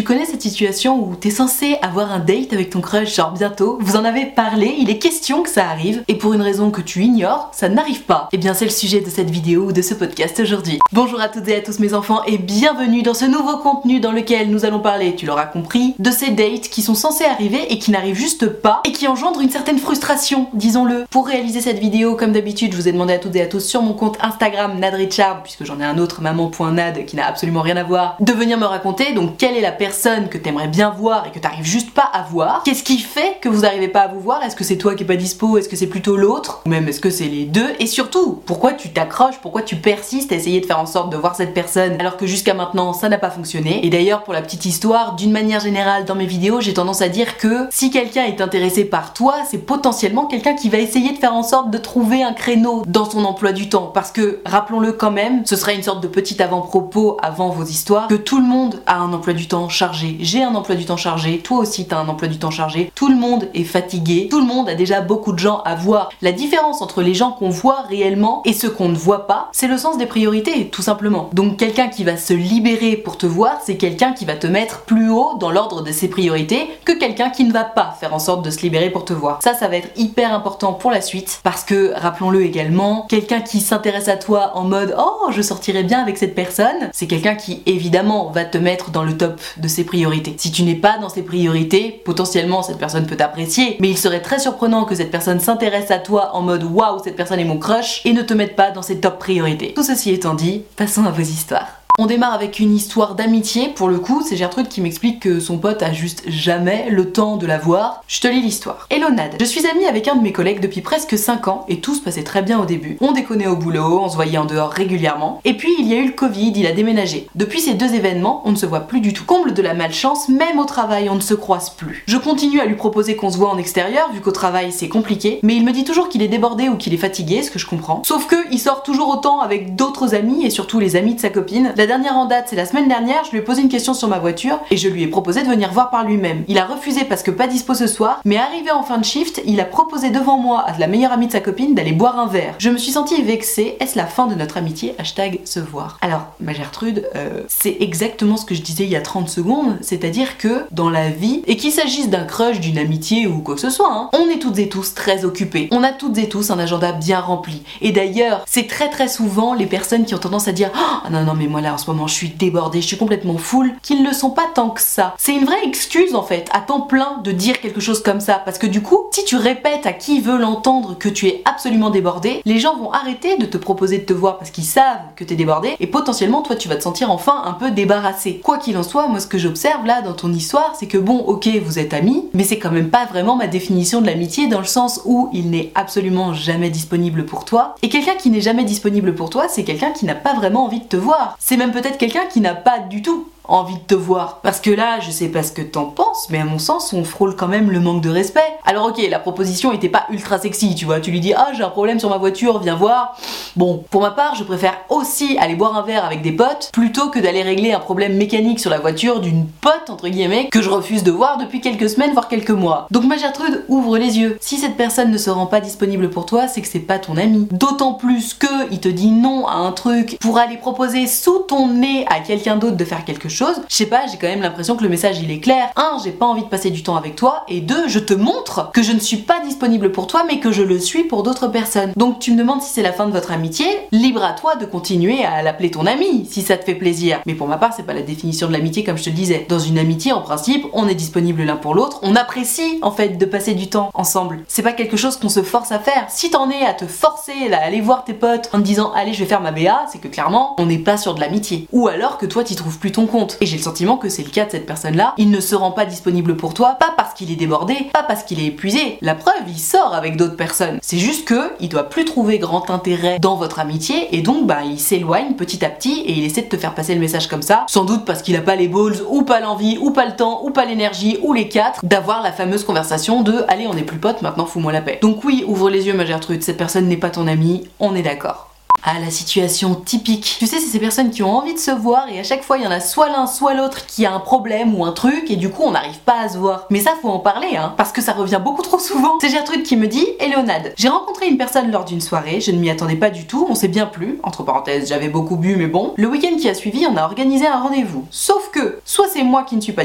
Tu 0.00 0.06
connais 0.06 0.24
cette 0.24 0.40
situation 0.40 0.98
où 0.98 1.14
t'es 1.14 1.28
censé 1.28 1.76
avoir 1.82 2.10
un 2.10 2.20
date 2.20 2.54
avec 2.54 2.70
ton 2.70 2.80
crush 2.80 3.16
genre 3.16 3.32
bientôt, 3.32 3.76
vous 3.82 3.96
en 3.96 4.04
avez 4.06 4.24
parlé, 4.24 4.74
il 4.78 4.88
est 4.88 4.96
question 4.96 5.42
que 5.42 5.50
ça 5.50 5.68
arrive, 5.68 6.02
et 6.08 6.14
pour 6.14 6.32
une 6.32 6.40
raison 6.40 6.70
que 6.70 6.80
tu 6.80 7.02
ignores, 7.02 7.50
ça 7.52 7.68
n'arrive 7.68 8.04
pas. 8.04 8.30
Et 8.32 8.38
bien 8.38 8.54
c'est 8.54 8.64
le 8.64 8.70
sujet 8.70 9.02
de 9.02 9.10
cette 9.10 9.28
vidéo 9.28 9.64
ou 9.64 9.72
de 9.72 9.82
ce 9.82 9.92
podcast 9.92 10.40
aujourd'hui. 10.40 10.78
Bonjour 10.94 11.20
à 11.20 11.28
toutes 11.28 11.48
et 11.48 11.56
à 11.56 11.60
tous 11.60 11.80
mes 11.80 11.92
enfants 11.92 12.22
et 12.26 12.38
bienvenue 12.38 13.02
dans 13.02 13.12
ce 13.12 13.26
nouveau 13.26 13.58
contenu 13.58 14.00
dans 14.00 14.12
lequel 14.12 14.48
nous 14.48 14.64
allons 14.64 14.80
parler, 14.80 15.14
tu 15.16 15.26
l'auras 15.26 15.44
compris, 15.44 15.94
de 15.98 16.10
ces 16.10 16.30
dates 16.30 16.70
qui 16.70 16.80
sont 16.80 16.94
censés 16.94 17.26
arriver 17.26 17.70
et 17.70 17.78
qui 17.78 17.90
n'arrivent 17.90 18.16
juste 18.16 18.48
pas 18.48 18.80
et 18.86 18.92
qui 18.92 19.06
engendrent 19.06 19.42
une 19.42 19.50
certaine 19.50 19.78
frustration, 19.78 20.48
disons-le. 20.54 21.04
Pour 21.10 21.26
réaliser 21.26 21.60
cette 21.60 21.78
vidéo, 21.78 22.16
comme 22.16 22.32
d'habitude, 22.32 22.72
je 22.72 22.78
vous 22.78 22.88
ai 22.88 22.92
demandé 22.92 23.12
à 23.12 23.18
toutes 23.18 23.36
et 23.36 23.42
à 23.42 23.46
tous 23.46 23.60
sur 23.60 23.82
mon 23.82 23.92
compte 23.92 24.16
Instagram 24.22 24.80
NadRichard, 24.80 25.42
puisque 25.42 25.66
j'en 25.66 25.78
ai 25.78 25.84
un 25.84 25.98
autre 25.98 26.22
maman.nad 26.22 27.04
qui 27.04 27.16
n'a 27.16 27.26
absolument 27.26 27.60
rien 27.60 27.76
à 27.76 27.84
voir, 27.84 28.16
de 28.18 28.32
venir 28.32 28.56
me 28.56 28.64
raconter 28.64 29.12
donc 29.12 29.36
quelle 29.36 29.58
est 29.58 29.60
la 29.60 29.72
personne 29.72 29.89
que 30.30 30.38
t'aimerais 30.38 30.68
bien 30.68 30.90
voir 30.90 31.26
et 31.26 31.30
que 31.30 31.38
t'arrives 31.38 31.64
juste 31.64 31.92
pas 31.92 32.08
à 32.12 32.22
voir 32.22 32.62
Qu'est-ce 32.64 32.82
qui 32.82 32.98
fait 32.98 33.38
que 33.40 33.48
vous 33.48 33.62
n'arrivez 33.62 33.88
pas 33.88 34.00
à 34.00 34.08
vous 34.08 34.20
voir? 34.20 34.42
Est-ce 34.42 34.56
que 34.56 34.64
c'est 34.64 34.76
toi 34.76 34.94
qui 34.94 35.02
est 35.02 35.06
pas 35.06 35.16
dispo? 35.16 35.58
Est-ce 35.58 35.68
que 35.68 35.76
c'est 35.76 35.86
plutôt 35.86 36.16
l'autre? 36.16 36.62
Ou 36.66 36.68
même 36.68 36.88
est-ce 36.88 37.00
que 37.00 37.10
c'est 37.10 37.26
les 37.26 37.44
deux? 37.44 37.72
Et 37.78 37.86
surtout, 37.86 38.40
pourquoi 38.46 38.72
tu 38.72 38.90
t'accroches? 38.90 39.38
Pourquoi 39.42 39.62
tu 39.62 39.76
persistes 39.76 40.32
à 40.32 40.36
essayer 40.36 40.60
de 40.60 40.66
faire 40.66 40.78
en 40.78 40.86
sorte 40.86 41.10
de 41.10 41.16
voir 41.16 41.34
cette 41.34 41.54
personne? 41.54 41.96
Alors 41.98 42.16
que 42.16 42.26
jusqu'à 42.26 42.54
maintenant 42.54 42.92
ça 42.92 43.08
n'a 43.08 43.18
pas 43.18 43.30
fonctionné. 43.30 43.84
Et 43.84 43.90
d'ailleurs, 43.90 44.22
pour 44.22 44.32
la 44.32 44.42
petite 44.42 44.64
histoire, 44.64 45.16
d'une 45.16 45.32
manière 45.32 45.60
générale 45.60 46.04
dans 46.04 46.14
mes 46.14 46.26
vidéos, 46.26 46.60
j'ai 46.60 46.74
tendance 46.74 47.02
à 47.02 47.08
dire 47.08 47.36
que 47.36 47.66
si 47.70 47.90
quelqu'un 47.90 48.24
est 48.24 48.40
intéressé 48.40 48.84
par 48.84 49.12
toi, 49.12 49.34
c'est 49.50 49.58
potentiellement 49.58 50.26
quelqu'un 50.26 50.54
qui 50.54 50.68
va 50.68 50.78
essayer 50.78 51.12
de 51.12 51.18
faire 51.18 51.34
en 51.34 51.42
sorte 51.42 51.70
de 51.70 51.78
trouver 51.78 52.22
un 52.22 52.32
créneau 52.32 52.82
dans 52.86 53.08
son 53.08 53.24
emploi 53.24 53.52
du 53.52 53.68
temps. 53.68 53.90
Parce 53.92 54.12
que, 54.12 54.40
rappelons-le 54.44 54.92
quand 54.92 55.10
même, 55.10 55.44
ce 55.46 55.56
serait 55.56 55.74
une 55.74 55.82
sorte 55.82 56.02
de 56.02 56.08
petit 56.08 56.42
avant-propos 56.42 57.16
avant 57.22 57.48
vos 57.48 57.64
histoires, 57.64 58.08
que 58.08 58.14
tout 58.14 58.38
le 58.38 58.46
monde 58.46 58.82
a 58.86 58.98
un 58.98 59.12
emploi 59.12 59.32
du 59.32 59.48
temps 59.48 59.68
chargé. 59.70 60.16
J'ai 60.20 60.42
un 60.42 60.54
emploi 60.54 60.76
du 60.76 60.84
temps 60.84 60.96
chargé, 60.96 61.38
toi 61.38 61.58
aussi 61.58 61.86
t'as 61.86 61.98
un 61.98 62.08
emploi 62.08 62.28
du 62.28 62.38
temps 62.38 62.50
chargé, 62.50 62.92
tout 62.94 63.08
le 63.08 63.16
monde 63.16 63.48
est 63.54 63.64
fatigué, 63.64 64.28
tout 64.30 64.40
le 64.40 64.46
monde 64.46 64.68
a 64.68 64.74
déjà 64.74 65.00
beaucoup 65.00 65.32
de 65.32 65.38
gens 65.38 65.62
à 65.64 65.74
voir. 65.74 66.10
La 66.22 66.32
différence 66.32 66.82
entre 66.82 67.02
les 67.02 67.14
gens 67.14 67.32
qu'on 67.32 67.48
voit 67.48 67.82
réellement 67.88 68.42
et 68.44 68.52
ceux 68.52 68.70
qu'on 68.70 68.88
ne 68.88 68.96
voit 68.96 69.26
pas, 69.26 69.48
c'est 69.52 69.68
le 69.68 69.78
sens 69.78 69.98
des 69.98 70.06
priorités, 70.06 70.68
tout 70.68 70.82
simplement. 70.82 71.30
Donc 71.32 71.56
quelqu'un 71.56 71.88
qui 71.88 72.04
va 72.04 72.16
se 72.16 72.34
libérer 72.34 72.96
pour 72.96 73.16
te 73.16 73.26
voir, 73.26 73.58
c'est 73.64 73.76
quelqu'un 73.76 74.12
qui 74.12 74.24
va 74.24 74.36
te 74.36 74.46
mettre 74.46 74.82
plus 74.82 75.10
haut 75.10 75.34
dans 75.38 75.50
l'ordre 75.50 75.82
de 75.82 75.92
ses 75.92 76.08
priorités 76.08 76.68
que 76.84 76.92
quelqu'un 76.92 77.30
qui 77.30 77.44
ne 77.44 77.52
va 77.52 77.64
pas 77.64 77.96
faire 77.98 78.14
en 78.14 78.18
sorte 78.18 78.44
de 78.44 78.50
se 78.50 78.60
libérer 78.62 78.90
pour 78.90 79.04
te 79.04 79.12
voir. 79.12 79.40
Ça, 79.42 79.54
ça 79.54 79.68
va 79.68 79.76
être 79.76 79.90
hyper 79.96 80.34
important 80.34 80.72
pour 80.72 80.90
la 80.90 81.00
suite 81.00 81.40
parce 81.42 81.64
que, 81.64 81.92
rappelons-le 81.96 82.42
également, 82.42 83.06
quelqu'un 83.08 83.40
qui 83.40 83.60
s'intéresse 83.60 84.08
à 84.08 84.16
toi 84.16 84.52
en 84.54 84.64
mode 84.64 84.94
oh 84.98 85.30
je 85.30 85.42
sortirai 85.42 85.82
bien 85.82 86.00
avec 86.00 86.18
cette 86.18 86.34
personne, 86.34 86.90
c'est 86.92 87.06
quelqu'un 87.06 87.34
qui 87.34 87.62
évidemment 87.66 88.30
va 88.30 88.44
te 88.44 88.58
mettre 88.58 88.90
dans 88.90 89.04
le 89.04 89.16
top 89.16 89.40
de 89.60 89.68
ses 89.68 89.84
priorités 89.84 90.20
si 90.36 90.50
tu 90.50 90.62
n'es 90.62 90.74
pas 90.74 90.98
dans 90.98 91.08
ses 91.08 91.22
priorités, 91.22 92.00
potentiellement 92.04 92.62
cette 92.62 92.78
personne 92.78 93.06
peut 93.06 93.16
t'apprécier, 93.16 93.76
mais 93.80 93.90
il 93.90 93.98
serait 93.98 94.22
très 94.22 94.38
surprenant 94.38 94.84
que 94.84 94.94
cette 94.94 95.10
personne 95.10 95.40
s'intéresse 95.40 95.90
à 95.90 95.98
toi 95.98 96.30
en 96.34 96.42
mode 96.42 96.64
waouh, 96.64 97.02
cette 97.02 97.16
personne 97.16 97.40
est 97.40 97.44
mon 97.44 97.58
crush 97.58 98.02
et 98.04 98.12
ne 98.12 98.22
te 98.22 98.34
mette 98.34 98.56
pas 98.56 98.70
dans 98.70 98.82
ses 98.82 99.00
top 99.00 99.18
priorités. 99.18 99.72
Tout 99.74 99.82
ceci 99.82 100.10
étant 100.10 100.34
dit, 100.34 100.62
passons 100.76 101.04
à 101.04 101.10
vos 101.10 101.22
histoires. 101.22 101.79
On 102.02 102.06
démarre 102.06 102.32
avec 102.32 102.58
une 102.60 102.74
histoire 102.74 103.14
d'amitié, 103.14 103.68
pour 103.74 103.90
le 103.90 103.98
coup, 103.98 104.22
c'est 104.24 104.34
Gertrude 104.34 104.68
qui 104.68 104.80
m'explique 104.80 105.20
que 105.20 105.38
son 105.38 105.58
pote 105.58 105.82
a 105.82 105.92
juste 105.92 106.22
jamais 106.28 106.88
le 106.88 107.12
temps 107.12 107.36
de 107.36 107.46
la 107.46 107.58
voir. 107.58 108.02
Je 108.08 108.22
te 108.22 108.26
lis 108.26 108.40
l'histoire. 108.40 108.86
Hello 108.88 109.10
Nad, 109.10 109.36
je 109.38 109.44
suis 109.44 109.66
amie 109.66 109.84
avec 109.84 110.08
un 110.08 110.16
de 110.16 110.22
mes 110.22 110.32
collègues 110.32 110.60
depuis 110.60 110.80
presque 110.80 111.18
5 111.18 111.48
ans 111.48 111.66
et 111.68 111.80
tout 111.80 111.94
se 111.94 112.00
passait 112.00 112.22
très 112.22 112.40
bien 112.40 112.58
au 112.58 112.64
début. 112.64 112.96
On 113.02 113.12
déconnait 113.12 113.48
au 113.48 113.56
boulot, 113.56 114.00
on 114.00 114.08
se 114.08 114.14
voyait 114.14 114.38
en 114.38 114.46
dehors 114.46 114.70
régulièrement. 114.70 115.42
Et 115.44 115.58
puis 115.58 115.68
il 115.78 115.88
y 115.88 115.92
a 115.92 115.98
eu 115.98 116.06
le 116.06 116.14
Covid, 116.14 116.54
il 116.56 116.66
a 116.66 116.72
déménagé. 116.72 117.28
Depuis 117.34 117.60
ces 117.60 117.74
deux 117.74 117.92
événements, 117.92 118.40
on 118.46 118.52
ne 118.52 118.56
se 118.56 118.64
voit 118.64 118.80
plus 118.80 119.02
du 119.02 119.12
tout. 119.12 119.26
Comble 119.26 119.52
de 119.52 119.60
la 119.60 119.74
malchance, 119.74 120.30
même 120.30 120.58
au 120.58 120.64
travail, 120.64 121.10
on 121.10 121.16
ne 121.16 121.20
se 121.20 121.34
croise 121.34 121.68
plus. 121.68 122.04
Je 122.06 122.16
continue 122.16 122.60
à 122.60 122.64
lui 122.64 122.76
proposer 122.76 123.14
qu'on 123.14 123.28
se 123.28 123.36
voit 123.36 123.50
en 123.50 123.58
extérieur, 123.58 124.10
vu 124.10 124.22
qu'au 124.22 124.32
travail 124.32 124.72
c'est 124.72 124.88
compliqué, 124.88 125.38
mais 125.42 125.54
il 125.54 125.66
me 125.66 125.72
dit 125.72 125.84
toujours 125.84 126.08
qu'il 126.08 126.22
est 126.22 126.28
débordé 126.28 126.70
ou 126.70 126.76
qu'il 126.76 126.94
est 126.94 126.96
fatigué, 126.96 127.42
ce 127.42 127.50
que 127.50 127.58
je 127.58 127.66
comprends. 127.66 128.02
Sauf 128.06 128.26
que 128.26 128.36
il 128.50 128.58
sort 128.58 128.82
toujours 128.82 129.10
autant 129.10 129.40
avec 129.40 129.76
d'autres 129.76 130.14
amis 130.14 130.46
et 130.46 130.50
surtout 130.50 130.80
les 130.80 130.96
amis 130.96 131.14
de 131.14 131.20
sa 131.20 131.28
copine 131.28 131.74
dernière 131.90 132.16
en 132.16 132.26
date, 132.26 132.46
c'est 132.48 132.54
la 132.54 132.66
semaine 132.66 132.86
dernière, 132.86 133.24
je 133.24 133.32
lui 133.32 133.38
ai 133.38 133.42
posé 133.42 133.62
une 133.62 133.68
question 133.68 133.94
sur 133.94 134.06
ma 134.06 134.20
voiture 134.20 134.60
et 134.70 134.76
je 134.76 134.88
lui 134.88 135.02
ai 135.02 135.08
proposé 135.08 135.42
de 135.42 135.48
venir 135.48 135.72
voir 135.72 135.90
par 135.90 136.04
lui-même. 136.04 136.44
Il 136.46 136.56
a 136.56 136.64
refusé 136.64 137.02
parce 137.02 137.24
que 137.24 137.32
pas 137.32 137.48
dispo 137.48 137.74
ce 137.74 137.88
soir, 137.88 138.20
mais 138.24 138.36
arrivé 138.36 138.70
en 138.70 138.84
fin 138.84 138.98
de 138.98 139.04
shift, 139.04 139.42
il 139.44 139.58
a 139.58 139.64
proposé 139.64 140.10
devant 140.10 140.38
moi 140.38 140.60
à 140.60 140.78
la 140.78 140.86
meilleure 140.86 141.10
amie 141.10 141.26
de 141.26 141.32
sa 141.32 141.40
copine 141.40 141.74
d'aller 141.74 141.90
boire 141.90 142.20
un 142.20 142.28
verre. 142.28 142.54
Je 142.58 142.70
me 142.70 142.78
suis 142.78 142.92
sentie 142.92 143.20
vexée, 143.22 143.76
est-ce 143.80 143.98
la 143.98 144.06
fin 144.06 144.28
de 144.28 144.36
notre 144.36 144.56
amitié? 144.56 144.94
Hashtag 144.98 145.40
se 145.44 145.58
voir. 145.58 145.98
Alors, 146.00 146.28
ma 146.38 146.52
Gertrude, 146.52 147.10
euh, 147.16 147.42
c'est 147.48 147.78
exactement 147.80 148.36
ce 148.36 148.44
que 148.44 148.54
je 148.54 148.62
disais 148.62 148.84
il 148.84 148.90
y 148.90 148.94
a 148.94 149.00
30 149.00 149.28
secondes, 149.28 149.76
c'est-à-dire 149.80 150.38
que 150.38 150.66
dans 150.70 150.90
la 150.90 151.10
vie, 151.10 151.42
et 151.48 151.56
qu'il 151.56 151.72
s'agisse 151.72 152.08
d'un 152.08 152.24
crush, 152.24 152.60
d'une 152.60 152.78
amitié 152.78 153.26
ou 153.26 153.40
quoi 153.40 153.56
que 153.56 153.60
ce 153.60 153.70
soit, 153.70 153.92
hein, 153.92 154.10
on 154.12 154.28
est 154.28 154.38
toutes 154.38 154.60
et 154.60 154.68
tous 154.68 154.94
très 154.94 155.24
occupés. 155.24 155.66
On 155.72 155.82
a 155.82 155.90
toutes 155.90 156.18
et 156.18 156.28
tous 156.28 156.52
un 156.52 156.58
agenda 156.60 156.92
bien 156.92 157.18
rempli. 157.18 157.64
Et 157.80 157.90
d'ailleurs, 157.90 158.44
c'est 158.46 158.68
très 158.68 158.90
très 158.90 159.08
souvent 159.08 159.54
les 159.54 159.66
personnes 159.66 160.04
qui 160.04 160.14
ont 160.14 160.18
tendance 160.18 160.46
à 160.46 160.52
dire 160.52 160.70
Ah 160.72 161.10
non, 161.10 161.24
non, 161.24 161.34
mais 161.34 161.48
moi 161.48 161.60
là 161.60 161.74
ce 161.80 161.90
moment 161.90 162.06
je 162.06 162.14
suis 162.14 162.28
débordée, 162.28 162.80
je 162.80 162.86
suis 162.86 162.96
complètement 162.96 163.38
full, 163.38 163.74
qu'ils 163.82 164.02
ne 164.02 164.12
sont 164.12 164.30
pas 164.30 164.46
tant 164.54 164.70
que 164.70 164.80
ça. 164.80 165.14
C'est 165.18 165.34
une 165.34 165.44
vraie 165.44 165.64
excuse 165.64 166.14
en 166.14 166.22
fait, 166.22 166.48
à 166.52 166.60
temps 166.60 166.82
plein, 166.82 167.18
de 167.24 167.32
dire 167.32 167.60
quelque 167.60 167.80
chose 167.80 168.02
comme 168.02 168.20
ça. 168.20 168.40
Parce 168.44 168.58
que 168.58 168.66
du 168.66 168.82
coup, 168.82 169.04
si 169.12 169.24
tu 169.24 169.36
répètes 169.36 169.86
à 169.86 169.92
qui 169.92 170.20
veut 170.20 170.38
l'entendre 170.38 170.96
que 170.98 171.08
tu 171.08 171.26
es 171.26 171.42
absolument 171.44 171.90
débordé, 171.90 172.42
les 172.44 172.58
gens 172.58 172.76
vont 172.76 172.92
arrêter 172.92 173.36
de 173.36 173.46
te 173.46 173.58
proposer 173.58 173.98
de 173.98 174.04
te 174.04 174.12
voir 174.12 174.38
parce 174.38 174.50
qu'ils 174.50 174.64
savent 174.64 175.00
que 175.16 175.24
tu 175.24 175.34
es 175.34 175.36
débordé 175.36 175.76
et 175.80 175.86
potentiellement 175.86 176.42
toi 176.42 176.56
tu 176.56 176.68
vas 176.68 176.76
te 176.76 176.82
sentir 176.82 177.10
enfin 177.10 177.42
un 177.44 177.52
peu 177.52 177.70
débarrassé. 177.70 178.40
Quoi 178.42 178.58
qu'il 178.58 178.76
en 178.76 178.82
soit, 178.82 179.08
moi 179.08 179.20
ce 179.20 179.26
que 179.26 179.38
j'observe 179.38 179.86
là 179.86 180.02
dans 180.02 180.12
ton 180.12 180.32
histoire, 180.32 180.74
c'est 180.78 180.86
que 180.86 180.98
bon, 180.98 181.18
ok, 181.18 181.48
vous 181.64 181.78
êtes 181.78 181.94
amis, 181.94 182.28
mais 182.34 182.44
c'est 182.44 182.58
quand 182.58 182.70
même 182.70 182.90
pas 182.90 183.06
vraiment 183.06 183.36
ma 183.36 183.46
définition 183.46 184.00
de 184.00 184.06
l'amitié 184.06 184.46
dans 184.48 184.58
le 184.58 184.64
sens 184.64 185.00
où 185.04 185.30
il 185.32 185.50
n'est 185.50 185.72
absolument 185.74 186.34
jamais 186.34 186.70
disponible 186.70 187.24
pour 187.24 187.44
toi. 187.44 187.74
Et 187.82 187.88
quelqu'un 187.88 188.14
qui 188.14 188.30
n'est 188.30 188.40
jamais 188.40 188.64
disponible 188.64 189.14
pour 189.14 189.30
toi, 189.30 189.46
c'est 189.48 189.64
quelqu'un 189.64 189.90
qui 189.90 190.04
n'a 190.04 190.14
pas 190.14 190.34
vraiment 190.34 190.64
envie 190.64 190.80
de 190.80 190.84
te 190.84 190.96
voir. 190.96 191.36
C'est 191.38 191.56
même 191.60 191.72
peut-être 191.72 191.98
quelqu'un 191.98 192.24
qui 192.24 192.40
n'a 192.40 192.54
pas 192.54 192.78
du 192.78 193.02
tout 193.02 193.28
envie 193.50 193.74
de 193.74 193.80
te 193.80 193.94
voir. 193.94 194.40
Parce 194.42 194.60
que 194.60 194.70
là, 194.70 195.00
je 195.00 195.10
sais 195.10 195.28
pas 195.28 195.42
ce 195.42 195.52
que 195.52 195.62
t'en 195.62 195.86
penses, 195.86 196.28
mais 196.30 196.38
à 196.38 196.44
mon 196.44 196.58
sens, 196.58 196.92
on 196.92 197.04
frôle 197.04 197.36
quand 197.36 197.48
même 197.48 197.70
le 197.70 197.80
manque 197.80 198.02
de 198.02 198.10
respect. 198.10 198.40
Alors 198.64 198.86
ok, 198.86 199.00
la 199.10 199.18
proposition 199.18 199.72
était 199.72 199.88
pas 199.88 200.06
ultra 200.10 200.38
sexy, 200.38 200.74
tu 200.74 200.84
vois, 200.84 201.00
tu 201.00 201.10
lui 201.10 201.20
dis 201.20 201.34
ah 201.34 201.48
j'ai 201.56 201.62
un 201.62 201.70
problème 201.70 201.98
sur 201.98 202.10
ma 202.10 202.18
voiture, 202.18 202.58
viens 202.60 202.76
voir. 202.76 203.16
Bon, 203.56 203.84
pour 203.90 204.02
ma 204.02 204.10
part, 204.10 204.34
je 204.36 204.44
préfère 204.44 204.78
aussi 204.88 205.36
aller 205.38 205.54
boire 205.54 205.76
un 205.76 205.82
verre 205.82 206.04
avec 206.04 206.22
des 206.22 206.32
potes 206.32 206.70
plutôt 206.72 207.08
que 207.08 207.18
d'aller 207.18 207.42
régler 207.42 207.72
un 207.72 207.80
problème 207.80 208.16
mécanique 208.16 208.60
sur 208.60 208.70
la 208.70 208.78
voiture 208.78 209.20
d'une 209.20 209.46
pote 209.46 209.90
entre 209.90 210.08
guillemets 210.08 210.48
que 210.48 210.62
je 210.62 210.70
refuse 210.70 211.02
de 211.02 211.10
voir 211.10 211.38
depuis 211.38 211.60
quelques 211.60 211.88
semaines 211.88 212.12
voire 212.12 212.28
quelques 212.28 212.50
mois. 212.50 212.86
Donc 212.90 213.04
ma 213.04 213.16
Gertrude, 213.16 213.64
ouvre 213.68 213.98
les 213.98 214.18
yeux. 214.18 214.38
Si 214.40 214.58
cette 214.58 214.76
personne 214.76 215.10
ne 215.10 215.18
se 215.18 215.30
rend 215.30 215.46
pas 215.46 215.60
disponible 215.60 216.10
pour 216.10 216.26
toi, 216.26 216.46
c'est 216.46 216.60
que 216.60 216.68
c'est 216.68 216.78
pas 216.78 216.98
ton 216.98 217.16
ami. 217.16 217.48
D'autant 217.50 217.94
plus 217.94 218.34
que 218.34 218.70
il 218.70 218.80
te 218.80 218.88
dit 218.88 219.10
non 219.10 219.46
à 219.46 219.54
un 219.54 219.72
truc 219.72 220.18
pour 220.20 220.38
aller 220.38 220.56
proposer 220.56 221.06
sous 221.06 221.40
ton 221.40 221.68
nez 221.68 222.04
à 222.08 222.20
quelqu'un 222.20 222.56
d'autre 222.56 222.76
de 222.76 222.84
faire 222.84 223.04
quelque 223.04 223.28
chose 223.28 223.39
je 223.68 223.74
sais 223.74 223.86
pas, 223.86 224.06
j'ai 224.06 224.16
quand 224.18 224.26
même 224.26 224.42
l'impression 224.42 224.76
que 224.76 224.82
le 224.82 224.88
message 224.88 225.20
il 225.22 225.30
est 225.30 225.40
clair. 225.40 225.70
Un, 225.76 225.98
j'ai 226.02 226.12
pas 226.12 226.26
envie 226.26 226.42
de 226.42 226.48
passer 226.48 226.70
du 226.70 226.82
temps 226.82 226.96
avec 226.96 227.16
toi, 227.16 227.44
et 227.48 227.60
deux, 227.60 227.88
je 227.88 227.98
te 227.98 228.14
montre 228.14 228.70
que 228.72 228.82
je 228.82 228.92
ne 228.92 228.98
suis 228.98 229.18
pas 229.18 229.40
disponible 229.40 229.92
pour 229.92 230.06
toi, 230.06 230.24
mais 230.26 230.40
que 230.40 230.52
je 230.52 230.62
le 230.62 230.78
suis 230.78 231.04
pour 231.04 231.22
d'autres 231.22 231.48
personnes. 231.48 231.92
Donc 231.96 232.18
tu 232.18 232.32
me 232.32 232.38
demandes 232.38 232.62
si 232.62 232.70
c'est 232.70 232.82
la 232.82 232.92
fin 232.92 233.06
de 233.06 233.12
votre 233.12 233.32
amitié, 233.32 233.66
libre 233.92 234.22
à 234.22 234.32
toi 234.32 234.56
de 234.56 234.66
continuer 234.66 235.24
à 235.24 235.42
l'appeler 235.42 235.70
ton 235.70 235.86
ami, 235.86 236.26
si 236.30 236.42
ça 236.42 236.56
te 236.56 236.64
fait 236.64 236.74
plaisir. 236.74 237.20
Mais 237.26 237.34
pour 237.34 237.48
ma 237.48 237.58
part, 237.58 237.72
c'est 237.74 237.84
pas 237.86 237.94
la 237.94 238.02
définition 238.02 238.46
de 238.46 238.52
l'amitié 238.52 238.84
comme 238.84 238.98
je 238.98 239.04
te 239.04 239.10
le 239.10 239.16
disais. 239.16 239.46
Dans 239.48 239.58
une 239.58 239.78
amitié, 239.78 240.12
en 240.12 240.22
principe, 240.22 240.66
on 240.72 240.88
est 240.88 240.94
disponible 240.94 241.42
l'un 241.42 241.56
pour 241.56 241.74
l'autre, 241.74 242.00
on 242.02 242.16
apprécie 242.16 242.78
en 242.82 242.90
fait 242.90 243.18
de 243.18 243.24
passer 243.24 243.54
du 243.54 243.68
temps 243.68 243.90
ensemble. 243.94 244.44
C'est 244.48 244.62
pas 244.62 244.72
quelque 244.72 244.96
chose 244.96 245.16
qu'on 245.16 245.28
se 245.28 245.42
force 245.42 245.72
à 245.72 245.78
faire. 245.78 246.06
Si 246.08 246.30
t'en 246.30 246.50
es 246.50 246.64
à 246.64 246.74
te 246.74 246.86
forcer 246.86 247.32
à 247.52 247.64
aller 247.64 247.80
voir 247.80 248.04
tes 248.04 248.14
potes 248.14 248.48
en 248.52 248.58
te 248.58 248.64
disant 248.64 248.92
allez 248.92 249.12
je 249.12 249.20
vais 249.20 249.28
faire 249.28 249.40
ma 249.40 249.52
BA, 249.52 249.86
c'est 249.90 249.98
que 249.98 250.08
clairement 250.08 250.54
on 250.58 250.66
n'est 250.66 250.78
pas 250.78 250.96
sur 250.96 251.14
de 251.14 251.20
l'amitié. 251.20 251.66
Ou 251.72 251.88
alors 251.88 252.18
que 252.18 252.26
toi 252.26 252.44
t'y 252.44 252.56
trouves 252.56 252.78
plus 252.78 252.92
ton 252.92 253.06
compte. 253.06 253.19
Et 253.40 253.46
j'ai 253.46 253.56
le 253.56 253.62
sentiment 253.62 253.96
que 253.96 254.08
c'est 254.08 254.22
le 254.22 254.30
cas 254.30 254.46
de 254.46 254.50
cette 254.50 254.66
personne-là. 254.66 255.14
Il 255.16 255.30
ne 255.30 255.40
se 255.40 255.54
rend 255.54 255.72
pas 255.72 255.84
disponible 255.84 256.36
pour 256.36 256.54
toi, 256.54 256.76
pas 256.78 256.92
parce 256.96 257.14
qu'il 257.14 257.30
est 257.30 257.36
débordé, 257.36 257.76
pas 257.92 258.02
parce 258.02 258.22
qu'il 258.22 258.40
est 258.40 258.46
épuisé. 258.46 258.98
La 259.00 259.14
preuve, 259.14 259.42
il 259.48 259.58
sort 259.58 259.94
avec 259.94 260.16
d'autres 260.16 260.36
personnes. 260.36 260.78
C'est 260.82 260.98
juste 260.98 261.26
que 261.26 261.52
il 261.60 261.68
doit 261.68 261.88
plus 261.88 262.04
trouver 262.04 262.38
grand 262.38 262.70
intérêt 262.70 263.18
dans 263.18 263.36
votre 263.36 263.58
amitié 263.58 264.14
et 264.14 264.22
donc 264.22 264.46
bah 264.46 264.60
il 264.64 264.78
s'éloigne 264.78 265.34
petit 265.34 265.64
à 265.64 265.70
petit 265.70 266.00
et 266.00 266.12
il 266.12 266.24
essaie 266.24 266.42
de 266.42 266.48
te 266.48 266.56
faire 266.56 266.74
passer 266.74 266.94
le 266.94 267.00
message 267.00 267.28
comme 267.28 267.42
ça. 267.42 267.64
Sans 267.68 267.84
doute 267.84 268.04
parce 268.04 268.22
qu'il 268.22 268.36
a 268.36 268.40
pas 268.40 268.56
les 268.56 268.68
balls 268.68 268.96
ou 269.08 269.22
pas 269.22 269.40
l'envie 269.40 269.78
ou 269.78 269.90
pas 269.90 270.06
le 270.06 270.16
temps 270.16 270.42
ou 270.44 270.50
pas 270.50 270.64
l'énergie 270.64 271.18
ou 271.22 271.32
les 271.32 271.48
quatre 271.48 271.84
d'avoir 271.84 272.22
la 272.22 272.32
fameuse 272.32 272.64
conversation 272.64 273.22
de 273.22 273.44
allez 273.48 273.66
on 273.66 273.76
est 273.76 273.82
plus 273.82 273.98
potes 273.98 274.22
maintenant 274.22 274.46
fous-moi 274.46 274.72
la 274.72 274.80
paix. 274.80 274.98
Donc 275.02 275.24
oui, 275.24 275.44
ouvre 275.46 275.70
les 275.70 275.86
yeux 275.86 275.94
ma 275.94 276.04
Gertrude, 276.04 276.42
cette 276.42 276.56
personne 276.56 276.88
n'est 276.88 276.96
pas 276.96 277.10
ton 277.10 277.26
ami, 277.26 277.68
on 277.78 277.94
est 277.94 278.02
d'accord. 278.02 278.49
Ah, 278.82 278.98
la 278.98 279.10
situation 279.10 279.74
typique. 279.74 280.36
Tu 280.38 280.46
sais, 280.46 280.58
c'est 280.58 280.70
ces 280.70 280.78
personnes 280.78 281.10
qui 281.10 281.22
ont 281.22 281.36
envie 281.36 281.52
de 281.52 281.58
se 281.58 281.70
voir 281.70 282.08
et 282.08 282.18
à 282.18 282.22
chaque 282.22 282.42
fois 282.42 282.56
il 282.56 282.64
y 282.64 282.66
en 282.66 282.70
a 282.70 282.80
soit 282.80 283.08
l'un 283.08 283.26
soit 283.26 283.52
l'autre 283.52 283.84
qui 283.86 284.06
a 284.06 284.14
un 284.14 284.20
problème 284.20 284.74
ou 284.74 284.84
un 284.86 284.92
truc 284.92 285.30
et 285.30 285.36
du 285.36 285.50
coup 285.50 285.62
on 285.64 285.72
n'arrive 285.72 285.98
pas 285.98 286.20
à 286.20 286.28
se 286.30 286.38
voir. 286.38 286.66
Mais 286.70 286.80
ça 286.80 286.94
faut 287.00 287.10
en 287.10 287.18
parler 287.18 287.56
hein, 287.56 287.74
parce 287.76 287.92
que 287.92 288.00
ça 288.00 288.12
revient 288.12 288.40
beaucoup 288.42 288.62
trop 288.62 288.78
souvent. 288.78 289.18
C'est 289.20 289.28
Gertrude 289.28 289.64
qui 289.64 289.76
me 289.76 289.86
dit 289.86 290.06
Léonade, 290.20 290.72
j'ai 290.76 290.88
rencontré 290.88 291.28
une 291.28 291.36
personne 291.36 291.70
lors 291.70 291.84
d'une 291.84 292.00
soirée, 292.00 292.40
je 292.40 292.52
ne 292.52 292.58
m'y 292.58 292.70
attendais 292.70 292.96
pas 292.96 293.10
du 293.10 293.26
tout, 293.26 293.46
on 293.50 293.54
s'est 293.54 293.68
bien 293.68 293.86
plu, 293.86 294.18
entre 294.22 294.44
parenthèses 294.44 294.88
j'avais 294.88 295.08
beaucoup 295.08 295.36
bu 295.36 295.56
mais 295.56 295.66
bon. 295.66 295.92
Le 295.96 296.08
week-end 296.08 296.36
qui 296.38 296.48
a 296.48 296.54
suivi 296.54 296.86
on 296.86 296.96
a 296.96 297.04
organisé 297.04 297.46
un 297.46 297.60
rendez-vous. 297.60 298.06
Sauf 298.10 298.50
que, 298.50 298.80
soit 298.84 299.08
c'est 299.12 299.24
moi 299.24 299.42
qui 299.42 299.56
ne 299.56 299.60
suis 299.60 299.72
pas 299.72 299.84